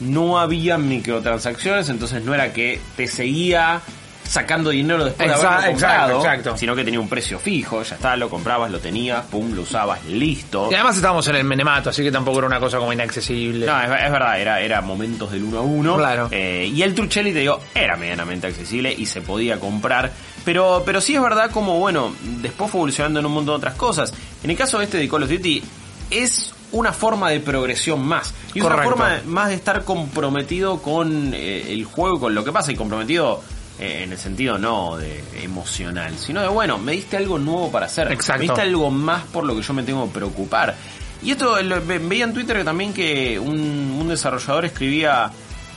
No 0.00 0.38
había 0.40 0.78
microtransacciones, 0.78 1.88
entonces 1.88 2.24
no 2.24 2.34
era 2.34 2.52
que 2.52 2.80
te 2.96 3.06
seguía 3.06 3.80
sacando 4.32 4.70
dinero 4.70 5.04
después 5.04 5.28
de 5.28 5.34
haberlo 5.34 5.72
comprado, 5.72 5.72
exacto, 5.72 6.16
exacto. 6.16 6.56
sino 6.56 6.74
que 6.74 6.84
tenía 6.84 6.98
un 6.98 7.08
precio 7.08 7.38
fijo, 7.38 7.82
ya 7.82 7.96
está, 7.96 8.16
lo 8.16 8.30
comprabas, 8.30 8.70
lo 8.70 8.78
tenías, 8.78 9.26
pum, 9.26 9.52
lo 9.52 9.60
usabas, 9.60 10.02
listo. 10.06 10.68
Y 10.70 10.74
además 10.74 10.96
estábamos 10.96 11.28
en 11.28 11.36
el 11.36 11.44
Menemato, 11.44 11.90
así 11.90 12.02
que 12.02 12.10
tampoco 12.10 12.38
era 12.38 12.46
una 12.46 12.58
cosa 12.58 12.78
como 12.78 12.94
inaccesible. 12.94 13.66
No, 13.66 13.78
es, 13.78 13.90
es 13.90 14.10
verdad, 14.10 14.40
era, 14.40 14.58
era 14.62 14.80
momentos 14.80 15.30
del 15.30 15.44
uno 15.44 15.58
a 15.58 15.60
uno. 15.60 15.96
Claro. 15.98 16.28
Eh, 16.30 16.70
y 16.74 16.80
el 16.80 16.94
Truchelli, 16.94 17.34
te 17.34 17.40
digo, 17.40 17.60
era 17.74 17.96
medianamente 17.96 18.46
accesible 18.46 18.90
y 18.96 19.04
se 19.04 19.20
podía 19.20 19.60
comprar. 19.60 20.10
Pero, 20.46 20.82
pero 20.86 21.02
sí 21.02 21.14
es 21.14 21.20
verdad 21.20 21.50
como, 21.50 21.78
bueno, 21.78 22.14
después 22.40 22.70
fue 22.70 22.78
evolucionando 22.78 23.20
en 23.20 23.26
un 23.26 23.32
montón 23.32 23.56
de 23.56 23.58
otras 23.58 23.74
cosas. 23.74 24.14
En 24.42 24.48
el 24.48 24.56
caso 24.56 24.80
este 24.80 24.96
de 24.96 25.10
Call 25.10 25.24
of 25.24 25.28
Duty, 25.28 25.62
es 26.08 26.54
una 26.72 26.94
forma 26.94 27.28
de 27.28 27.40
progresión 27.40 28.02
más. 28.02 28.32
Y 28.54 28.60
es 28.60 28.64
una 28.64 28.82
forma 28.82 29.20
más 29.26 29.50
de 29.50 29.56
estar 29.56 29.84
comprometido 29.84 30.80
con 30.80 31.34
eh, 31.34 31.70
el 31.70 31.84
juego, 31.84 32.18
con 32.18 32.34
lo 32.34 32.42
que 32.44 32.50
pasa. 32.50 32.72
Y 32.72 32.76
comprometido 32.76 33.42
eh, 33.78 34.02
en 34.04 34.12
el 34.12 34.18
sentido 34.18 34.58
no 34.58 34.96
de 34.96 35.22
emocional, 35.42 36.16
sino 36.18 36.40
de, 36.42 36.48
bueno, 36.48 36.78
me 36.78 36.92
diste 36.92 37.16
algo 37.16 37.38
nuevo 37.38 37.70
para 37.70 37.86
hacer. 37.86 38.10
Exacto. 38.12 38.40
Me 38.42 38.46
diste 38.48 38.60
algo 38.62 38.90
más 38.90 39.24
por 39.24 39.44
lo 39.44 39.54
que 39.56 39.62
yo 39.62 39.72
me 39.74 39.82
tengo 39.82 40.06
que 40.06 40.12
preocupar. 40.14 40.74
Y 41.22 41.30
esto 41.32 41.60
lo- 41.62 41.80
veía 41.84 42.24
en 42.24 42.32
Twitter 42.34 42.56
que 42.58 42.64
también 42.64 42.92
que 42.92 43.38
un, 43.38 43.58
un 44.00 44.08
desarrollador 44.08 44.64
escribía, 44.64 45.30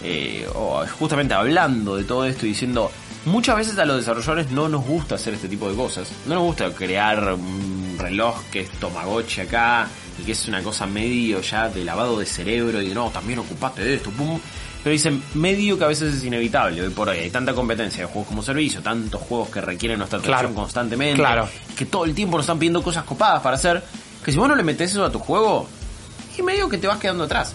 eh, 0.04 0.48
o 0.56 0.84
justamente 1.00 1.34
hablando 1.34 1.96
de 1.96 2.04
todo 2.04 2.26
esto 2.26 2.46
y 2.46 2.50
diciendo, 2.50 2.92
muchas 3.26 3.56
veces 3.56 3.78
a 3.78 3.86
los 3.86 3.98
desarrolladores 3.98 4.52
no 4.52 4.68
nos 4.70 4.84
gusta 4.86 5.16
hacer 5.16 5.34
este 5.36 5.48
tipo 5.48 5.70
de 5.70 5.76
cosas. 5.76 6.12
No 6.26 6.36
nos 6.36 6.44
gusta 6.44 6.72
crear 6.74 7.34
un 7.34 7.96
reloj 8.00 8.42
que 8.52 8.62
es 8.62 8.70
Tomagotchi 8.72 9.42
acá 9.42 9.88
y 10.20 10.24
que 10.24 10.32
es 10.34 10.48
una 10.48 10.62
cosa 10.64 10.86
medio 10.88 11.42
ya 11.42 11.70
de 11.70 11.84
lavado 11.86 12.20
de 12.20 12.26
cerebro 12.26 12.82
y 12.82 12.94
no, 12.94 13.10
también 13.10 13.40
ocupate 13.40 13.84
de 13.84 13.96
esto, 13.96 14.10
pum. 14.12 14.40
Pero 14.86 14.92
dicen, 14.94 15.24
medio 15.34 15.80
que 15.80 15.84
a 15.84 15.88
veces 15.88 16.14
es 16.14 16.24
inevitable. 16.24 16.80
Hoy 16.84 16.90
por 16.92 17.10
hoy 17.10 17.18
hay 17.18 17.32
tanta 17.32 17.54
competencia 17.56 18.02
de 18.06 18.06
juegos 18.06 18.28
como 18.28 18.44
servicio, 18.44 18.84
tantos 18.84 19.20
juegos 19.20 19.50
que 19.50 19.60
requieren 19.60 19.98
nuestra 19.98 20.20
atención 20.20 20.40
Claro. 20.42 20.54
constantemente, 20.54 21.18
Claro. 21.18 21.50
que 21.76 21.86
todo 21.88 22.06
el 22.06 22.14
tiempo 22.14 22.38
nos 22.38 22.44
están 22.44 22.60
pidiendo 22.60 22.84
cosas 22.84 23.04
copadas 23.04 23.42
para 23.42 23.56
hacer, 23.56 23.84
que 24.24 24.32
si 24.32 24.38
vos 24.38 24.48
no 24.48 24.54
le 24.56 24.62
metes 24.62 24.92
eso 24.92 25.04
a 25.04 25.12
tu 25.12 25.18
juego, 25.18 25.68
y 26.38 26.44
medio 26.44 26.70
que 26.70 26.78
te 26.78 26.86
vas 26.86 27.00
quedando 27.00 27.24
atrás. 27.24 27.54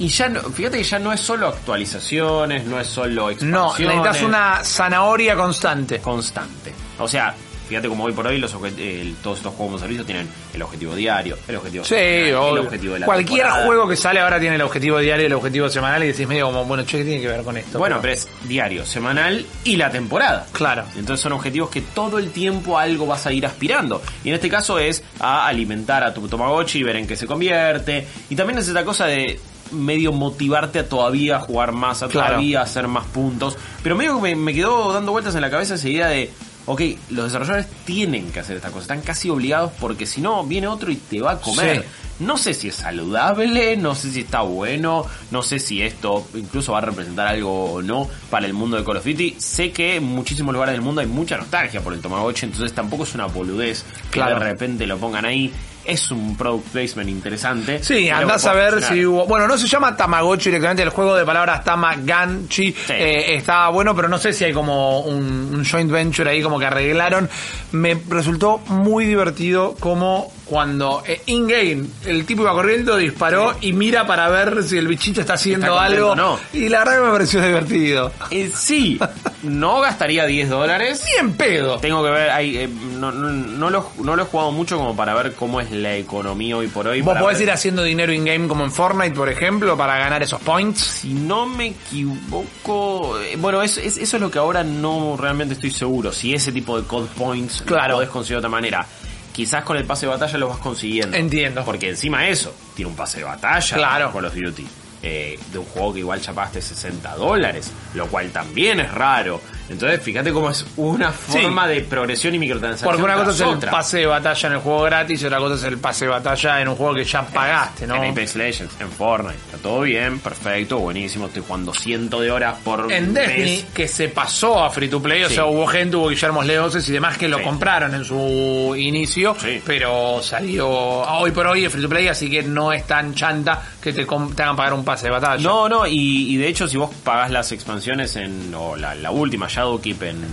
Y 0.00 0.08
ya 0.08 0.28
no, 0.28 0.40
fíjate 0.40 0.78
que 0.78 0.82
ya 0.82 0.98
no 0.98 1.12
es 1.12 1.20
solo 1.20 1.46
actualizaciones, 1.46 2.64
no 2.66 2.80
es 2.80 2.88
solo 2.88 3.22
no, 3.26 3.30
expansiones. 3.30 3.78
necesitas 3.98 4.22
una 4.22 4.64
zanahoria 4.64 5.36
constante. 5.36 6.00
constante. 6.00 6.72
O 6.98 7.06
sea, 7.06 7.32
fíjate 7.72 7.88
como 7.88 8.04
hoy 8.04 8.12
por 8.12 8.26
hoy 8.26 8.36
los 8.38 8.54
el- 8.76 9.16
todos 9.22 9.38
estos 9.38 9.54
juegos 9.54 9.72
como 9.72 9.78
servicio 9.78 10.04
tienen 10.04 10.28
el 10.52 10.60
objetivo 10.62 10.94
diario, 10.94 11.38
el 11.48 11.56
objetivo 11.56 11.84
Sí, 11.84 11.94
semanal, 11.94 12.52
el 12.52 12.58
objetivo 12.66 12.94
de 12.94 13.00
la 13.00 13.06
Cualquier 13.06 13.40
temporada. 13.40 13.66
juego 13.66 13.88
que 13.88 13.96
sale 13.96 14.20
ahora 14.20 14.38
tiene 14.38 14.56
el 14.56 14.62
objetivo 14.62 14.98
diario 14.98 15.22
y 15.22 15.26
el 15.26 15.32
objetivo 15.32 15.68
semanal 15.70 16.04
y 16.04 16.08
decís 16.08 16.28
medio 16.28 16.46
como, 16.46 16.64
bueno, 16.66 16.84
che, 16.84 16.98
¿qué 16.98 17.04
tiene 17.04 17.20
que 17.22 17.28
ver 17.28 17.42
con 17.42 17.56
esto? 17.56 17.78
Bueno, 17.78 17.98
pero 18.02 18.12
es 18.12 18.28
diario, 18.44 18.84
semanal 18.84 19.46
y 19.64 19.76
la 19.76 19.90
temporada. 19.90 20.46
Claro. 20.52 20.84
Entonces 20.96 21.20
son 21.20 21.32
objetivos 21.32 21.70
que 21.70 21.80
todo 21.80 22.18
el 22.18 22.30
tiempo 22.30 22.78
a 22.78 22.82
algo 22.82 23.06
vas 23.06 23.26
a 23.26 23.32
ir 23.32 23.46
aspirando. 23.46 24.02
Y 24.22 24.28
en 24.28 24.34
este 24.34 24.50
caso 24.50 24.78
es 24.78 25.02
a 25.18 25.46
alimentar 25.46 26.04
a 26.04 26.12
tu 26.12 26.28
Tamagotchi 26.28 26.80
y 26.80 26.82
ver 26.82 26.96
en 26.96 27.06
qué 27.06 27.16
se 27.16 27.26
convierte. 27.26 28.06
Y 28.28 28.36
también 28.36 28.58
es 28.58 28.68
esta 28.68 28.84
cosa 28.84 29.06
de 29.06 29.40
medio 29.70 30.12
motivarte 30.12 30.80
a 30.80 30.86
todavía 30.88 31.40
jugar 31.40 31.72
más, 31.72 32.02
a 32.02 32.08
Claro. 32.08 32.28
todavía 32.32 32.60
hacer 32.60 32.86
más 32.88 33.06
puntos. 33.06 33.56
Pero 33.82 33.96
medio 33.96 34.16
que 34.16 34.22
me, 34.22 34.36
me 34.36 34.52
quedó 34.52 34.92
dando 34.92 35.12
vueltas 35.12 35.34
en 35.34 35.40
la 35.40 35.48
cabeza 35.50 35.76
esa 35.76 35.88
idea 35.88 36.08
de, 36.08 36.30
ok, 36.66 36.80
los 37.10 37.26
desarrolladores 37.26 37.66
tienen 37.84 38.30
que 38.30 38.40
hacer 38.40 38.56
esta 38.56 38.68
cosa, 38.68 38.82
están 38.82 39.02
casi 39.02 39.30
obligados 39.30 39.72
porque 39.80 40.06
si 40.06 40.20
no 40.20 40.44
viene 40.44 40.66
otro 40.66 40.90
y 40.90 40.96
te 40.96 41.20
va 41.20 41.32
a 41.32 41.40
comer. 41.40 41.84
Sí. 42.18 42.24
No 42.24 42.36
sé 42.36 42.54
si 42.54 42.68
es 42.68 42.76
saludable, 42.76 43.76
no 43.76 43.94
sé 43.94 44.10
si 44.10 44.20
está 44.20 44.42
bueno, 44.42 45.04
no 45.30 45.42
sé 45.42 45.58
si 45.58 45.82
esto 45.82 46.26
incluso 46.34 46.72
va 46.72 46.78
a 46.78 46.82
representar 46.82 47.26
algo 47.26 47.72
o 47.74 47.82
no 47.82 48.08
para 48.30 48.46
el 48.46 48.52
mundo 48.54 48.76
de 48.76 48.84
Call 48.84 48.96
of 48.98 49.04
Duty. 49.04 49.36
Sé 49.38 49.72
que 49.72 49.96
en 49.96 50.04
muchísimos 50.04 50.52
lugares 50.52 50.74
del 50.74 50.82
mundo 50.82 51.00
hay 51.00 51.06
mucha 51.06 51.36
nostalgia 51.36 51.80
por 51.80 51.92
el 51.94 52.00
Tamagotchi, 52.00 52.46
entonces 52.46 52.72
tampoco 52.74 53.02
es 53.04 53.14
una 53.14 53.26
boludez 53.26 53.84
que 54.10 54.20
Claro. 54.20 54.38
de 54.38 54.44
repente 54.44 54.86
lo 54.86 54.98
pongan 54.98 55.24
ahí. 55.24 55.52
Es 55.84 56.12
un 56.12 56.36
product 56.36 56.68
placement 56.68 57.10
interesante. 57.10 57.82
Sí, 57.82 58.08
andás 58.08 58.46
a 58.46 58.52
ver 58.52 58.80
si 58.84 59.04
hubo. 59.04 59.26
Bueno, 59.26 59.48
no 59.48 59.58
se 59.58 59.66
llama 59.66 59.96
Tamagotchi 59.96 60.44
directamente, 60.50 60.80
el 60.84 60.90
juego 60.90 61.16
de 61.16 61.24
palabras 61.24 61.64
Tamaganchi 61.64 62.72
eh, 62.90 63.34
está 63.34 63.68
bueno, 63.70 63.92
pero 63.96 64.08
no 64.08 64.16
sé 64.18 64.32
si 64.32 64.44
hay 64.44 64.52
como 64.52 65.00
un, 65.00 65.50
un 65.52 65.64
joint 65.68 65.90
venture 65.90 66.30
ahí 66.30 66.40
como 66.40 66.60
que 66.60 66.66
arreglaron. 66.66 67.28
Me 67.72 67.98
resultó 68.08 68.58
muy 68.68 69.06
divertido 69.06 69.74
como 69.80 70.30
cuando 70.52 71.02
eh, 71.06 71.22
in-game 71.24 71.86
el 72.04 72.26
tipo 72.26 72.42
iba 72.42 72.52
corriendo, 72.52 72.98
disparó 72.98 73.54
y 73.62 73.72
mira 73.72 74.06
para 74.06 74.28
ver 74.28 74.62
si 74.64 74.76
el 74.76 74.86
bichito 74.86 75.22
está 75.22 75.32
haciendo 75.32 75.64
Está 75.68 75.78
contento 75.78 76.12
algo. 76.12 76.14
no. 76.14 76.38
Y 76.52 76.68
la 76.68 76.80
verdad 76.80 76.96
que 76.98 77.04
me 77.06 77.10
pareció 77.12 77.40
divertido. 77.40 78.12
Eh, 78.30 78.50
sí, 78.54 79.00
no 79.44 79.80
gastaría 79.80 80.26
10 80.26 80.50
dólares. 80.50 81.02
Bien 81.16 81.32
pedo. 81.32 81.78
Tengo 81.78 82.04
que 82.04 82.10
ver, 82.10 82.28
hay, 82.28 82.58
eh, 82.58 82.68
no, 82.98 83.10
no, 83.12 83.30
no 83.30 83.70
lo, 83.70 83.88
no 84.04 84.14
lo 84.14 84.22
he 84.24 84.26
jugado 84.26 84.52
mucho 84.52 84.76
como 84.76 84.94
para 84.94 85.14
ver 85.14 85.32
cómo 85.32 85.58
es 85.58 85.70
la 85.70 85.96
economía 85.96 86.54
hoy 86.58 86.68
por 86.68 86.86
hoy. 86.86 87.00
Vos 87.00 87.14
para 87.14 87.20
podés 87.22 87.38
ver- 87.38 87.48
ir 87.48 87.52
haciendo 87.52 87.82
dinero 87.82 88.12
in-game 88.12 88.46
como 88.46 88.62
en 88.64 88.70
Fortnite, 88.72 89.12
por 89.16 89.30
ejemplo, 89.30 89.74
para 89.74 89.96
ganar 89.96 90.22
esos 90.22 90.42
points. 90.42 90.80
Si 90.80 91.14
no 91.14 91.46
me 91.46 91.68
equivoco, 91.68 93.18
eh, 93.20 93.36
bueno, 93.38 93.62
es, 93.62 93.78
es- 93.78 93.96
eso 93.96 94.16
es 94.16 94.20
lo 94.20 94.30
que 94.30 94.38
ahora 94.38 94.62
no 94.62 95.16
realmente 95.18 95.54
estoy 95.54 95.70
seguro. 95.70 96.12
Si 96.12 96.34
ese 96.34 96.52
tipo 96.52 96.78
de 96.78 96.86
code 96.86 97.08
points 97.16 97.62
Claro. 97.62 97.88
lo 97.88 97.94
podés 97.96 98.10
conseguir 98.10 98.34
de 98.36 98.38
otra 98.40 98.50
manera. 98.50 98.86
Quizás 99.32 99.64
con 99.64 99.76
el 99.76 99.84
pase 99.84 100.06
de 100.06 100.12
batalla 100.12 100.38
lo 100.38 100.48
vas 100.48 100.58
consiguiendo. 100.58 101.16
Entiendo. 101.16 101.64
Porque 101.64 101.88
encima 101.90 102.28
eso, 102.28 102.54
tiene 102.74 102.90
un 102.90 102.96
pase 102.96 103.18
de 103.18 103.24
batalla 103.24 103.76
Claro. 103.76 104.12
Call 104.12 104.24
of 104.26 104.34
Duty. 104.34 104.66
eh, 105.04 105.36
de 105.50 105.58
un 105.58 105.64
juego 105.64 105.92
que 105.94 105.98
igual 105.98 106.20
chapaste 106.20 106.62
60 106.62 107.16
dólares, 107.16 107.72
lo 107.94 108.06
cual 108.06 108.30
también 108.30 108.78
es 108.78 108.92
raro. 108.92 109.40
Entonces, 109.72 110.02
fíjate 110.02 110.32
cómo 110.32 110.50
es 110.50 110.64
una 110.76 111.10
forma 111.10 111.66
de 111.66 111.80
progresión 111.82 112.34
y 112.34 112.38
microtransacción. 112.38 112.90
Porque 112.90 113.02
una 113.02 113.14
cosa 113.16 113.30
es 113.30 113.40
el 113.40 113.46
otra. 113.56 113.70
pase 113.70 113.98
de 113.98 114.06
batalla 114.06 114.46
en 114.48 114.52
el 114.54 114.60
juego 114.60 114.82
gratis 114.82 115.22
y 115.22 115.26
otra 115.26 115.38
cosa 115.38 115.54
es 115.54 115.64
el 115.64 115.78
pase 115.78 116.04
de 116.04 116.10
batalla 116.10 116.60
en 116.60 116.68
un 116.68 116.76
juego 116.76 116.94
que 116.94 117.04
ya 117.04 117.22
pagaste, 117.22 117.86
¿no? 117.86 117.96
En 118.02 118.10
Apex 118.12 118.36
Legends, 118.36 118.80
en 118.80 118.90
Fortnite. 118.90 119.36
Está 119.46 119.58
todo 119.58 119.80
bien, 119.82 120.18
perfecto, 120.20 120.78
buenísimo. 120.78 121.26
Estoy 121.26 121.42
jugando 121.46 121.72
cientos 121.74 122.20
de 122.22 122.30
horas 122.30 122.56
por 122.62 122.92
En 122.92 123.12
mes. 123.12 123.26
Destiny, 123.28 123.64
que 123.74 123.88
se 123.88 124.08
pasó 124.08 124.62
a 124.62 124.70
free 124.70 124.88
to 124.88 125.00
play, 125.02 125.24
o 125.24 125.28
Sí. 125.28 125.34
sea, 125.36 125.46
hubo 125.46 125.66
gente, 125.66 125.96
hubo 125.96 126.08
Guillermo 126.08 126.42
Leoses 126.42 126.88
y 126.88 126.92
demás 126.92 127.16
que 127.18 127.28
lo 127.28 127.38
Sí. 127.38 127.44
compraron 127.44 127.94
en 127.94 128.04
su 128.04 128.74
inicio, 128.76 129.34
Sí. 129.40 129.60
pero 129.64 130.20
salió 130.22 130.68
hoy 130.68 131.30
por 131.30 131.46
hoy 131.46 131.64
es 131.64 131.72
free 131.72 131.82
to 131.82 131.88
play, 131.88 132.08
así 132.08 132.28
que 132.30 132.42
no 132.42 132.72
es 132.72 132.86
tan 132.86 133.14
chanta 133.14 133.62
que 133.80 133.92
te, 133.92 134.06
com- 134.06 134.34
te 134.34 134.42
hagan 134.42 134.56
pagar 134.56 134.74
un 134.74 134.84
pase 134.84 135.06
de 135.06 135.12
batalla. 135.12 135.42
No, 135.42 135.68
no, 135.68 135.86
y, 135.86 136.32
y 136.34 136.36
de 136.36 136.48
hecho 136.48 136.68
si 136.68 136.76
vos 136.76 136.90
pagás 137.02 137.30
las 137.30 137.50
expansiones 137.52 138.16
en, 138.16 138.54
o 138.54 138.76
la, 138.76 138.94
la 138.94 139.10
última 139.10 139.48
Shadowkeep 139.62 140.02
en, 140.02 140.24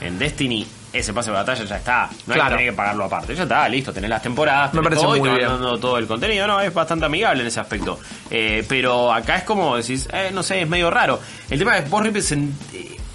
en 0.00 0.18
Destiny, 0.18 0.66
ese 0.92 1.12
pase 1.12 1.30
de 1.30 1.36
batalla 1.36 1.64
ya 1.64 1.76
está. 1.76 2.10
No 2.26 2.34
hay 2.34 2.40
que 2.40 2.48
tener 2.48 2.64
que 2.66 2.72
pagarlo 2.72 3.04
aparte. 3.04 3.34
Ya 3.34 3.44
está, 3.44 3.68
listo, 3.68 3.92
tenés 3.92 4.10
las 4.10 4.22
temporadas, 4.22 4.74
Me 4.74 4.80
tenés 4.82 4.98
parece 4.98 5.02
todo, 5.06 5.16
y 5.16 5.20
muy 5.20 5.28
van 5.28 5.38
bien. 5.38 5.48
dando 5.50 5.78
todo 5.78 5.98
el 5.98 6.06
contenido. 6.06 6.46
No, 6.46 6.60
es 6.60 6.74
bastante 6.74 7.06
amigable 7.06 7.42
en 7.42 7.46
ese 7.48 7.60
aspecto. 7.60 7.98
Eh, 8.30 8.64
pero 8.68 9.12
acá 9.12 9.36
es 9.36 9.44
como 9.44 9.76
decís, 9.76 10.08
eh, 10.12 10.30
no 10.32 10.42
sé, 10.42 10.62
es 10.62 10.68
medio 10.68 10.90
raro. 10.90 11.20
El 11.48 11.58
tema 11.58 11.78
es 11.78 11.88
vos 11.88 12.02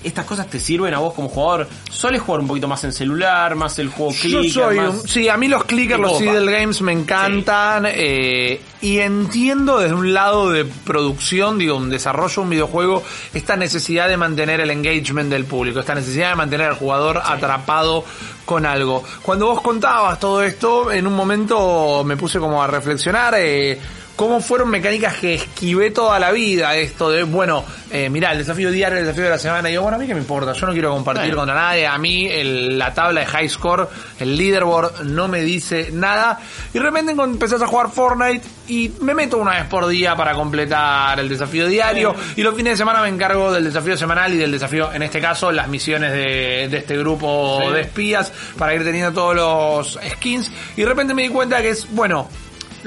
estas 0.08 0.26
cosas 0.26 0.48
te 0.48 0.60
sirven 0.60 0.94
a 0.94 1.00
vos 1.00 1.14
como 1.14 1.30
jugador. 1.30 1.68
Soles 1.90 2.22
jugar 2.22 2.42
un 2.42 2.48
poquito 2.48 2.68
más 2.68 2.84
en 2.84 2.92
celular, 2.94 3.56
más 3.56 3.78
el 3.80 3.90
juego 3.90 4.12
Yo 4.14 4.20
clicker, 4.40 4.52
soy 4.52 4.78
más- 4.78 4.90
un- 5.02 5.08
sí, 5.08 5.30
a 5.30 5.38
mí 5.38 5.48
los 5.48 5.64
clickers, 5.66 6.00
los. 6.00 6.22
Idle 6.22 6.52
Games 6.52 6.82
me 6.82 6.92
encantan 6.92 7.86
eh, 7.88 8.62
y 8.82 9.00
entiendo 9.00 9.80
desde 9.80 9.94
un 9.96 10.14
lado 10.14 10.50
de 10.52 10.66
producción, 10.66 11.58
digo, 11.58 11.76
un 11.78 11.90
desarrollo 11.90 12.34
de 12.36 12.42
un 12.42 12.50
videojuego, 12.50 13.04
esta 13.34 13.56
necesidad 13.56 14.08
de 14.08 14.18
mantener 14.18 14.60
el 14.62 14.70
engagement 14.72 15.30
del 15.30 15.46
público, 15.46 15.80
esta 15.80 15.96
necesidad 15.96 16.30
de 16.30 16.36
mantener 16.36 16.68
al 16.68 16.76
jugador 16.76 17.22
atrapado 17.24 18.04
con 18.46 18.66
algo. 18.66 19.04
Cuando 19.24 19.48
vos 19.48 19.62
contabas 19.62 20.20
todo 20.20 20.42
esto, 20.42 20.92
en 20.92 21.06
un 21.06 21.14
momento 21.14 22.04
me 22.06 22.16
puse 22.18 22.40
como 22.40 22.64
a 22.64 22.68
reflexionar. 22.68 23.34
Eh, 23.38 23.78
cómo 24.18 24.42
fueron 24.42 24.70
mecánicas 24.70 25.16
que 25.18 25.36
esquivé 25.36 25.92
toda 25.92 26.20
la 26.20 26.32
vida 26.32 26.76
esto 26.76 27.10
de, 27.12 27.22
bueno, 27.24 27.64
eh, 27.92 28.10
mirá, 28.10 28.32
el 28.34 28.40
desafío 28.40 28.72
diario, 28.72 28.98
el 28.98 29.06
desafío 29.06 29.26
de 29.26 29.30
la 29.30 29.38
semana, 29.38 29.70
y 29.70 29.74
yo, 29.76 29.84
bueno, 29.84 29.96
a 29.96 30.00
mí 30.00 30.08
que 30.08 30.16
me 30.16 30.20
importa, 30.20 30.52
yo 30.54 30.66
no 30.66 30.74
quiero 30.74 30.90
compartir 30.92 31.22
Bueno. 31.26 31.38
contra 31.38 31.54
nadie, 31.56 31.86
a 31.88 31.98
mí 32.00 32.28
el- 32.28 32.78
la 32.80 32.94
tabla 32.96 33.22
de 33.22 33.28
high 33.28 33.48
score, 33.48 33.88
el 34.20 34.36
leaderboard 34.36 35.04
no 35.04 35.28
me 35.28 35.42
dice 35.42 35.92
nada, 35.94 36.40
y 36.74 36.80
de 36.80 36.84
repente 36.84 37.12
empezás 37.12 37.62
a 37.62 37.68
jugar 37.68 37.92
Fortnite 37.92 38.42
y 38.68 38.92
me 39.02 39.14
meto 39.14 39.38
una 39.38 39.52
vez 39.52 39.66
por 39.66 39.88
día 39.88 40.16
para 40.16 40.34
completar 40.34 41.20
el 41.20 41.30
desafío 41.30 41.68
diario, 41.68 42.16
y 42.36 42.42
los 42.42 42.56
fines 42.56 42.74
de 42.74 42.78
semana 42.78 43.04
me 43.04 43.10
encargo 43.10 43.54
del 43.54 43.64
desafío 43.66 43.96
semanal 43.96 44.34
y 44.34 44.38
del 44.38 44.52
desafío, 44.52 44.92
en 44.92 45.04
este 45.04 45.22
caso, 45.22 45.52
las 45.52 45.68
misiones 45.68 46.12
de, 46.12 46.68
de 46.70 46.78
este 46.78 46.98
grupo 46.98 47.62
Sí. 47.68 47.72
de 47.72 47.82
espías 47.82 48.34
para 48.58 48.74
ir 48.74 48.84
teniendo 48.84 49.12
todos 49.14 49.36
los 49.36 50.00
skins, 50.16 50.52
y 50.76 50.82
de 50.82 50.88
repente 50.88 51.14
me 51.14 51.22
di 51.22 51.30
cuenta 51.30 51.62
que 51.62 51.70
es, 51.70 51.88
bueno, 51.92 52.28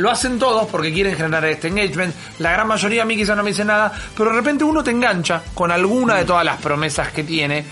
lo 0.00 0.10
hacen 0.10 0.38
todos 0.38 0.66
porque 0.68 0.92
quieren 0.92 1.14
generar 1.16 1.44
este 1.46 1.68
engagement. 1.68 2.14
La 2.38 2.52
gran 2.52 2.66
mayoría 2.66 3.02
a 3.02 3.04
mí 3.04 3.16
quizás 3.16 3.36
no 3.36 3.42
me 3.42 3.50
dice 3.50 3.64
nada, 3.64 3.92
pero 4.16 4.30
de 4.30 4.36
repente 4.36 4.64
uno 4.64 4.82
te 4.82 4.90
engancha 4.90 5.42
con 5.54 5.70
alguna 5.70 6.16
de 6.16 6.24
todas 6.24 6.44
las 6.44 6.56
promesas 6.60 7.08
que 7.12 7.22
tiene. 7.24 7.64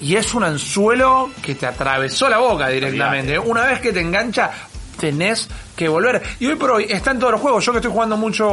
Y 0.00 0.14
es 0.14 0.32
un 0.34 0.44
anzuelo 0.44 1.30
que 1.42 1.54
te 1.56 1.66
atravesó 1.66 2.28
la 2.28 2.38
boca 2.38 2.68
directamente. 2.68 3.38
Una 3.38 3.64
vez 3.66 3.80
que 3.80 3.92
te 3.92 4.00
engancha, 4.00 4.50
tenés 5.00 5.48
que 5.74 5.88
volver. 5.88 6.22
Y 6.40 6.46
hoy 6.46 6.54
por 6.56 6.70
hoy 6.72 6.86
está 6.88 7.10
en 7.12 7.18
todos 7.18 7.32
los 7.32 7.40
juegos. 7.40 7.64
Yo 7.64 7.72
que 7.72 7.78
estoy 7.78 7.90
jugando 7.92 8.16
mucho 8.16 8.46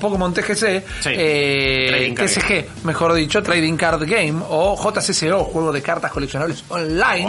Pokémon 0.00 0.32
TGC, 0.32 0.84
Sí. 1.00 1.10
eh, 1.12 1.86
Trading 1.90 2.14
Card 2.14 2.26
TCG, 2.28 2.84
mejor 2.84 3.12
dicho, 3.14 3.42
Trading 3.42 3.76
Card 3.76 4.02
Game, 4.06 4.40
o 4.48 4.76
JCCO, 4.76 5.44
juego 5.44 5.72
de 5.72 5.82
cartas 5.82 6.10
coleccionables 6.10 6.64
online. 6.68 7.26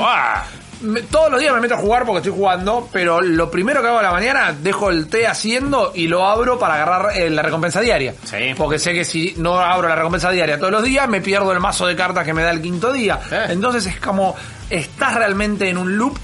Me- 0.82 1.02
todos 1.02 1.30
los 1.32 1.40
días 1.42 1.54
me 1.54 1.60
meto 1.62 1.76
a 1.76 1.78
jugar 1.78 2.06
porque 2.06 2.20
estoy 2.20 2.32
jugando, 2.34 2.88
pero 2.92 3.20
lo 3.22 3.52
primero 3.52 3.82
que 3.82 3.88
hago 3.90 4.00
a 4.00 4.04
la 4.04 4.12
mañana, 4.12 4.54
dejo 4.54 4.90
el 4.90 5.08
té 5.08 5.28
haciendo 5.28 5.92
y 5.94 6.08
lo 6.08 6.26
abro 6.26 6.58
para 6.58 6.76
agarrar 6.76 7.18
eh, 7.18 7.30
la 7.30 7.42
recompensa 7.42 7.82
diaria. 7.82 8.16
Sí. 8.24 8.54
Porque 8.56 8.80
sé 8.80 8.94
que 8.94 9.04
si 9.04 9.34
no 9.38 9.60
abro 9.60 9.90
la 9.90 9.96
recompensa 9.96 10.32
diaria 10.32 10.58
todos 10.58 10.72
los 10.72 10.84
días, 10.84 11.08
me 11.10 11.20
pierdo 11.22 11.52
el 11.52 11.60
mazo 11.60 11.86
de 11.86 11.96
cartas 11.96 12.26
que 12.26 12.34
me 12.34 12.44
da 12.44 12.52
el 12.52 12.62
quinto 12.62 12.94
día. 12.94 13.20
Eh. 13.32 13.48
Entonces 13.50 13.86
es 13.88 14.00
como, 14.00 14.36
estás 14.70 15.16
realmente 15.16 15.68
en 15.70 15.78
un 15.78 15.98
loop 15.98 16.18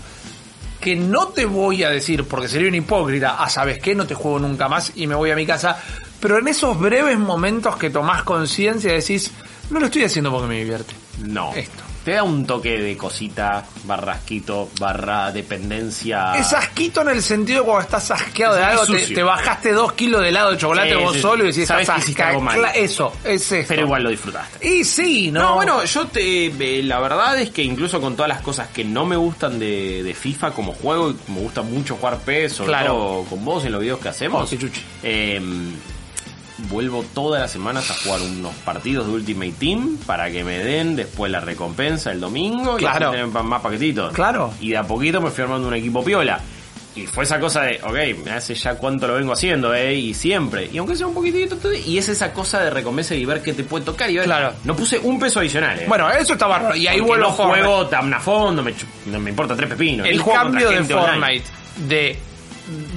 que 0.79 0.95
no 0.95 1.29
te 1.29 1.45
voy 1.45 1.83
a 1.83 1.89
decir, 1.89 2.25
porque 2.27 2.47
sería 2.47 2.69
un 2.69 2.75
hipócrita, 2.75 3.37
ah, 3.39 3.49
¿sabes 3.49 3.79
qué? 3.79 3.95
No 3.95 4.05
te 4.05 4.13
juego 4.15 4.39
nunca 4.39 4.69
más 4.69 4.91
y 4.95 5.07
me 5.07 5.15
voy 5.15 5.31
a 5.31 5.35
mi 5.35 5.45
casa. 5.45 5.77
Pero 6.19 6.37
en 6.37 6.47
esos 6.47 6.79
breves 6.79 7.17
momentos 7.17 7.75
que 7.75 7.89
tomás 7.89 8.23
conciencia 8.23 8.93
decís, 8.93 9.31
no 9.69 9.79
lo 9.79 9.87
estoy 9.87 10.03
haciendo 10.03 10.31
porque 10.31 10.47
me 10.47 10.57
divierte. 10.59 10.93
No. 11.23 11.53
Esto. 11.55 11.83
Te 12.05 12.11
da 12.11 12.21
un 12.23 12.45
toque 12.45 12.77
de 12.79 12.95
cosita, 12.95 13.65
barrasquito, 13.85 14.69
barra 14.79 15.31
dependencia. 15.31 16.35
Es 16.35 16.53
asquito 16.53 17.01
en 17.01 17.09
el 17.09 17.23
sentido 17.23 17.61
de 17.61 17.65
cuando 17.65 17.81
estás 17.81 18.11
asqueado 18.11 18.53
de 18.53 18.61
Es 18.61 18.67
algo, 18.67 18.85
te, 18.85 19.23
bajaste 19.23 19.71
dos 19.71 19.93
kilos 19.93 20.21
de 20.21 20.29
helado 20.29 20.51
de 20.51 20.57
chocolate 20.57 20.89
Sí, 20.95 20.95
vos 21.03 21.13
sí, 21.15 21.19
solo 21.21 21.47
y 21.47 21.51
sí. 21.51 21.61
decís, 21.61 21.67
Sabés 21.67 21.81
estás 21.81 21.95
que 21.95 22.01
hiciste 22.03 22.21
algo 22.23 22.41
mal. 22.41 22.63
asca- 22.63 22.75
Eso, 22.75 23.11
es 23.23 23.51
esto. 23.51 23.67
Pero 23.69 23.81
igual 23.87 24.03
lo 24.03 24.09
disfrutaste. 24.11 24.67
Y 24.69 24.83
sí, 24.83 25.31
¿no? 25.31 25.41
No, 25.41 25.55
bueno, 25.55 25.83
yo 25.83 26.05
te. 26.05 26.45
eh, 26.45 26.83
La 26.83 26.99
verdad 26.99 27.39
es 27.39 27.49
que 27.49 27.63
incluso 27.63 27.99
con 27.99 28.15
todas 28.15 28.29
las 28.29 28.41
cosas 28.41 28.67
que 28.67 28.83
no 28.85 29.03
me 29.05 29.15
gustan 29.15 29.57
de, 29.57 30.03
de 30.03 30.13
FIFA 30.13 30.51
como 30.51 30.73
juego, 30.73 31.09
y 31.09 31.31
me 31.31 31.39
gusta 31.39 31.63
mucho 31.63 31.95
jugar 31.95 32.19
PES, 32.19 32.53
sobre 32.53 32.67
Claro. 32.67 32.93
todo 32.93 33.23
con 33.23 33.43
vos 33.43 33.65
en 33.65 33.71
los 33.71 33.81
videos 33.81 33.99
que 33.99 34.09
hacemos. 34.09 34.43
Oh, 34.45 34.47
qué 34.49 34.59
chuchi. 34.59 34.81
eh, 35.01 35.41
vuelvo 36.69 37.03
todas 37.13 37.41
las 37.41 37.51
semanas 37.51 37.89
a 37.91 37.93
jugar 37.95 38.21
unos 38.21 38.53
partidos 38.55 39.07
de 39.07 39.13
Ultimate 39.13 39.53
Team 39.59 39.97
para 40.05 40.31
que 40.31 40.43
me 40.43 40.57
den 40.59 40.95
después 40.95 41.31
la 41.31 41.39
recompensa 41.41 42.11
el 42.11 42.19
domingo 42.21 42.77
Claro. 42.77 43.09
y 43.09 43.11
tener 43.17 43.27
más 43.27 43.61
paquetitos. 43.61 44.13
Claro. 44.13 44.53
Y 44.61 44.69
de 44.71 44.77
a 44.77 44.83
poquito 44.83 45.19
me 45.21 45.29
fui 45.31 45.43
armando 45.43 45.67
un 45.67 45.73
equipo 45.73 46.03
piola. 46.03 46.39
Y 46.95 47.07
fue 47.07 47.25
esa 47.25 47.41
cosa 47.41 47.63
de, 47.63 47.81
ok, 47.83 48.23
me 48.23 48.31
hace 48.31 48.55
ya 48.55 48.75
cuánto 48.75 49.05
lo 49.05 49.15
vengo 49.15 49.33
haciendo, 49.33 49.75
eh, 49.75 49.93
y 49.95 50.13
siempre. 50.13 50.69
Y 50.71 50.77
aunque 50.77 50.95
sea 50.95 51.07
un 51.07 51.13
poquitito, 51.13 51.57
y 51.73 51.97
es 51.97 52.07
esa 52.07 52.31
cosa 52.31 52.61
de 52.61 52.69
recompensa 52.69 53.13
y 53.15 53.25
ver 53.25 53.41
qué 53.43 53.51
te 53.51 53.65
puede 53.65 53.83
tocar. 53.83 54.09
Y 54.09 54.15
ver, 54.15 54.23
Claro. 54.23 54.53
No 54.63 54.77
puse 54.77 54.97
un 54.99 55.19
peso 55.19 55.41
adicional, 55.41 55.77
eh. 55.77 55.85
Bueno, 55.89 56.09
eso 56.09 56.31
está 56.33 56.47
bárbaro. 56.47 56.73
Y 56.73 56.87
ahí 56.87 56.99
Porque 56.99 57.09
vuelvo 57.19 57.25
no 57.27 57.31
juego 57.33 57.87
tan 57.87 58.13
a 58.13 58.19
fondo, 58.21 58.63
me, 58.63 58.73
no 59.07 59.19
me 59.19 59.29
importa 59.31 59.57
tres 59.57 59.67
pepinos. 59.71 60.07
El 60.07 60.23
cambio 60.23 60.69
de 60.69 60.77
online. 60.77 61.41
Fortnite 61.41 61.45
de 61.89 62.19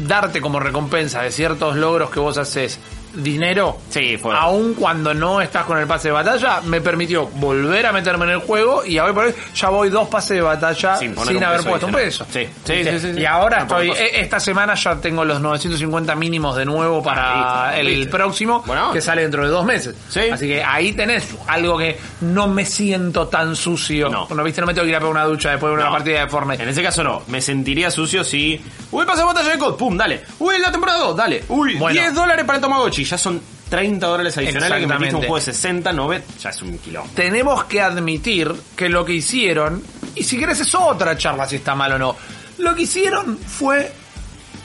darte 0.06 0.40
como 0.40 0.60
recompensa 0.60 1.20
de 1.22 1.32
ciertos 1.32 1.74
logros 1.74 2.10
que 2.10 2.20
vos 2.20 2.38
haces 2.38 2.78
dinero, 3.14 3.78
Sí, 3.90 4.16
fue. 4.16 4.34
aun 4.36 4.74
cuando 4.74 5.12
no 5.14 5.40
estás 5.40 5.64
con 5.64 5.78
el 5.78 5.86
pase 5.86 6.08
de 6.08 6.12
batalla, 6.12 6.60
me 6.64 6.80
permitió 6.80 7.26
volver 7.26 7.86
a 7.86 7.92
meterme 7.92 8.24
en 8.26 8.30
el 8.32 8.38
juego 8.38 8.84
y 8.84 8.98
por 8.98 9.24
hoy 9.26 9.34
ya 9.54 9.68
voy 9.70 9.88
dos 9.90 10.08
pases 10.08 10.36
de 10.36 10.40
batalla 10.42 10.96
Sin 10.96 11.16
haber 11.44 11.62
puesto 11.64 11.86
un 11.86 11.92
peso. 11.92 12.26
Sí, 12.30 12.46
sí, 12.64 12.84
sí, 12.84 12.98
sí. 13.00 13.10
Y 13.20 13.24
ahora 13.24 13.58
estoy, 13.62 13.90
e- 13.90 14.20
esta 14.20 14.38
semana 14.40 14.74
ya 14.74 14.96
tengo 14.96 15.24
los 15.24 15.40
950 15.40 16.14
mínimos 16.14 16.56
de 16.56 16.64
nuevo 16.64 17.02
para 17.02 17.68
Ah, 17.68 17.78
el 17.78 18.08
próximo, 18.08 18.62
Bueno. 18.66 18.92
que 18.92 19.00
sale 19.00 19.22
dentro 19.22 19.42
de 19.44 19.48
dos 19.50 19.64
meses. 19.64 19.94
Sí. 20.08 20.20
Así 20.32 20.46
que 20.46 20.62
ahí 20.62 20.92
tenés 20.92 21.28
algo 21.46 21.76
que 21.78 21.98
no 22.20 22.46
me 22.48 22.64
siento 22.64 23.28
tan 23.28 23.56
sucio. 23.56 24.08
No. 24.08 24.26
Bueno, 24.26 24.44
viste, 24.44 24.60
no 24.60 24.66
me 24.66 24.74
tengo 24.74 24.84
que 24.84 24.90
ir 24.90 24.96
a 24.96 24.98
pegar 25.00 25.10
una 25.12 25.24
ducha 25.24 25.50
después 25.50 25.70
de 25.70 25.74
una 25.76 25.86
No. 25.86 25.92
partida 25.92 26.20
de 26.20 26.28
Fortnite. 26.28 26.62
En 26.62 26.68
ese 26.68 26.82
caso 26.82 27.02
no, 27.04 27.22
me 27.28 27.40
sentiría 27.40 27.90
sucio 27.90 28.24
si. 28.24 28.60
Uy, 28.90 29.04
pasa 29.04 29.24
batalla 29.24 29.50
de 29.50 29.58
COD, 29.58 29.76
pum, 29.76 29.96
dale. 29.96 30.22
Uy, 30.38 30.58
la 30.58 30.70
temporada 30.70 30.98
2, 31.00 31.16
dale. 31.16 31.44
Uy, 31.48 31.74
Bueno. 31.76 32.00
10 32.00 32.14
dólares 32.14 32.44
para 32.44 32.56
el 32.56 32.62
Tamagotchi, 32.62 32.97
ya 33.04 33.18
son 33.18 33.40
30 33.68 34.06
dólares 34.06 34.36
adicionales 34.38 34.80
que 34.80 34.86
metiste 34.86 35.14
un 35.14 35.20
juego 35.20 35.36
de 35.36 35.42
60, 35.42 35.92
90, 35.92 36.34
ya 36.40 36.50
es 36.50 36.62
un 36.62 36.78
quilombo. 36.78 37.10
tenemos 37.14 37.64
que 37.64 37.80
admitir 37.80 38.52
que 38.76 38.88
lo 38.88 39.04
que 39.04 39.12
hicieron, 39.14 39.82
y 40.14 40.24
si 40.24 40.38
querés 40.38 40.60
es 40.60 40.74
otra 40.74 41.16
charla 41.16 41.46
si 41.46 41.56
está 41.56 41.74
mal 41.74 41.92
o 41.92 41.98
no, 41.98 42.16
lo 42.58 42.74
que 42.74 42.82
hicieron 42.82 43.38
fue 43.38 43.92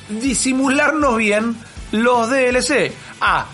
disimularnos 0.09 1.17
bien 1.17 1.55
los 1.91 2.29
DLC. 2.29 2.91
Ah, 3.21 3.45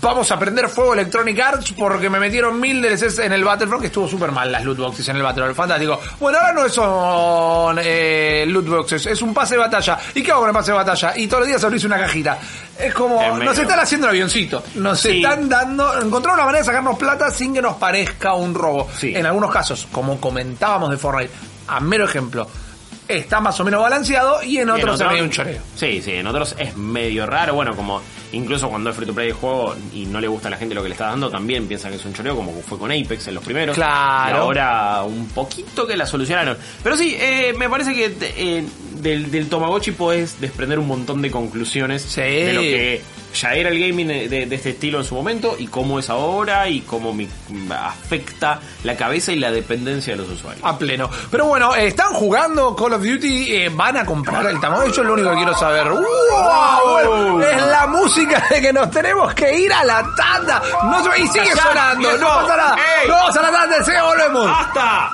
vamos 0.00 0.30
a 0.30 0.38
prender 0.38 0.68
fuego 0.68 0.94
Electronic 0.94 1.38
Arts 1.38 1.72
porque 1.72 2.10
me 2.10 2.18
metieron 2.18 2.60
mil 2.60 2.82
DLCs 2.82 3.20
en 3.20 3.32
el 3.32 3.44
Battlefront, 3.44 3.80
que 3.80 3.86
estuvo 3.88 4.08
súper 4.08 4.32
mal 4.32 4.50
las 4.50 4.64
loot 4.64 4.78
boxes 4.78 5.08
en 5.08 5.16
el 5.16 5.22
Battlefront, 5.22 5.56
fantástico. 5.56 6.00
Bueno, 6.20 6.38
ahora 6.38 6.52
no 6.52 6.68
son 6.68 7.78
eh, 7.82 8.44
loot 8.46 8.68
boxes, 8.68 9.06
es 9.06 9.22
un 9.22 9.32
pase 9.32 9.54
de 9.54 9.60
batalla. 9.60 9.98
¿Y 10.14 10.22
qué 10.22 10.30
hago 10.30 10.40
con 10.40 10.50
el 10.50 10.54
pase 10.54 10.72
de 10.72 10.76
batalla? 10.76 11.16
Y 11.16 11.26
todos 11.26 11.40
los 11.40 11.48
días 11.48 11.64
abrís 11.64 11.84
una 11.84 11.98
cajita. 11.98 12.38
Es 12.78 12.92
como, 12.94 13.20
Es 13.22 13.32
medio- 13.32 13.44
nos 13.44 13.58
están 13.58 13.80
haciendo 13.80 14.06
el 14.06 14.10
avioncito, 14.10 14.62
nos 14.74 15.00
Sí. 15.00 15.22
están 15.22 15.48
dando, 15.48 15.98
encontraron 16.00 16.38
una 16.40 16.46
manera 16.46 16.58
de 16.62 16.64
sacarnos 16.66 16.98
plata 16.98 17.30
sin 17.30 17.54
que 17.54 17.62
nos 17.62 17.76
parezca 17.76 18.34
un 18.34 18.54
robo. 18.54 18.88
Sí. 18.98 19.14
En 19.16 19.24
algunos 19.26 19.50
casos, 19.50 19.86
como 19.90 20.20
comentábamos 20.20 20.90
de 20.90 20.96
Fortnite, 20.98 21.32
a 21.68 21.80
mero 21.80 22.04
ejemplo, 22.04 22.46
está 23.08 23.40
más 23.40 23.58
o 23.60 23.64
menos 23.64 23.80
balanceado 23.80 24.42
y 24.42 24.58
en 24.58 24.68
otros 24.68 24.96
otros- 24.96 25.12
ve 25.12 25.22
un 25.22 25.30
choreo. 25.30 25.60
Sí, 25.76 26.02
sí, 26.02 26.12
en 26.12 26.26
otros 26.26 26.54
es 26.58 26.76
medio 26.76 27.24
raro. 27.24 27.54
Bueno, 27.54 27.74
como 27.76 28.02
incluso 28.32 28.68
cuando 28.68 28.90
es 28.90 28.96
free 28.96 29.06
to 29.06 29.14
play 29.14 29.28
de 29.28 29.32
juego 29.32 29.74
y 29.94 30.04
no 30.06 30.20
le 30.20 30.26
gusta 30.28 30.48
a 30.48 30.50
la 30.50 30.56
gente 30.56 30.74
lo 30.74 30.82
que 30.82 30.88
le 30.88 30.94
está 30.94 31.06
dando, 31.06 31.30
también 31.30 31.66
piensan 31.68 31.92
que 31.92 31.96
es 31.98 32.04
un 32.04 32.12
choreo, 32.12 32.34
como 32.36 32.52
fue 32.62 32.78
con 32.78 32.90
Apex 32.90 33.28
en 33.28 33.34
los 33.36 33.44
primeros. 33.44 33.76
Claro. 33.76 34.36
Y 34.36 34.40
ahora 34.40 35.02
un 35.04 35.28
poquito 35.28 35.86
que 35.86 35.96
la 35.96 36.04
solucionaron. 36.04 36.58
Pero 36.82 36.96
sí, 36.96 37.16
eh, 37.18 37.54
me 37.56 37.70
parece 37.70 37.94
que 37.94 38.16
eh, 38.20 38.66
del, 39.02 39.30
del 39.30 39.48
Tamagotchi 39.48 39.92
podés 39.92 40.40
desprender 40.40 40.78
un 40.78 40.86
montón 40.88 41.22
de 41.22 41.30
conclusiones 41.30 42.02
Sí. 42.02 42.20
de 42.20 42.52
lo 42.52 42.60
que 42.60 43.02
ya 43.34 43.52
era 43.54 43.68
el 43.68 43.78
gaming 43.78 44.08
de, 44.08 44.28
de 44.46 44.54
este 44.54 44.70
estilo 44.70 44.98
en 44.98 45.04
su 45.04 45.14
momento 45.14 45.56
y 45.58 45.66
cómo 45.66 45.98
es 45.98 46.08
ahora 46.08 46.68
y 46.68 46.80
cómo 46.80 47.12
me 47.12 47.28
afecta 47.78 48.60
la 48.84 48.96
cabeza 48.96 49.32
y 49.32 49.36
la 49.36 49.50
dependencia 49.50 50.14
de 50.14 50.22
los 50.22 50.28
usuarios. 50.30 50.64
A 50.64 50.78
pleno. 50.78 51.10
Pero 51.30 51.44
bueno, 51.46 51.74
eh, 51.76 51.88
¿están 51.88 52.12
jugando 52.14 52.74
Call 52.74 52.94
of 52.94 53.02
Duty? 53.02 53.54
Eh, 53.56 53.70
¿Van 53.74 53.96
a 53.98 54.06
comprar 54.06 54.46
el 54.46 54.58
Tamagotchi? 54.60 54.90
Eso 54.90 55.02
es 55.02 55.06
lo 55.08 55.12
único 55.14 55.30
que 55.30 55.36
quiero 55.36 55.54
saber. 55.58 55.88
¡Wow! 55.90 57.40
Es 57.42 57.62
la 57.66 57.86
música 57.88 58.42
de 58.50 58.60
que 58.60 58.72
nos 58.72 58.90
tenemos 58.90 59.34
que 59.34 59.58
ir 59.58 59.72
a 59.72 59.84
la 59.84 60.02
tanda. 60.16 60.62
No, 60.84 61.16
y 61.16 61.26
sigue 61.28 61.52
sonando. 61.54 62.16
No 62.18 62.26
pasa 62.26 62.56
nada. 62.56 62.76
Ey. 63.02 63.08
Vamos 63.10 63.36
a 63.36 63.42
la 63.42 63.50
tanda, 63.52 63.84
se 63.84 64.00
volvemos. 64.00 64.44
¡Basta! 64.46 65.10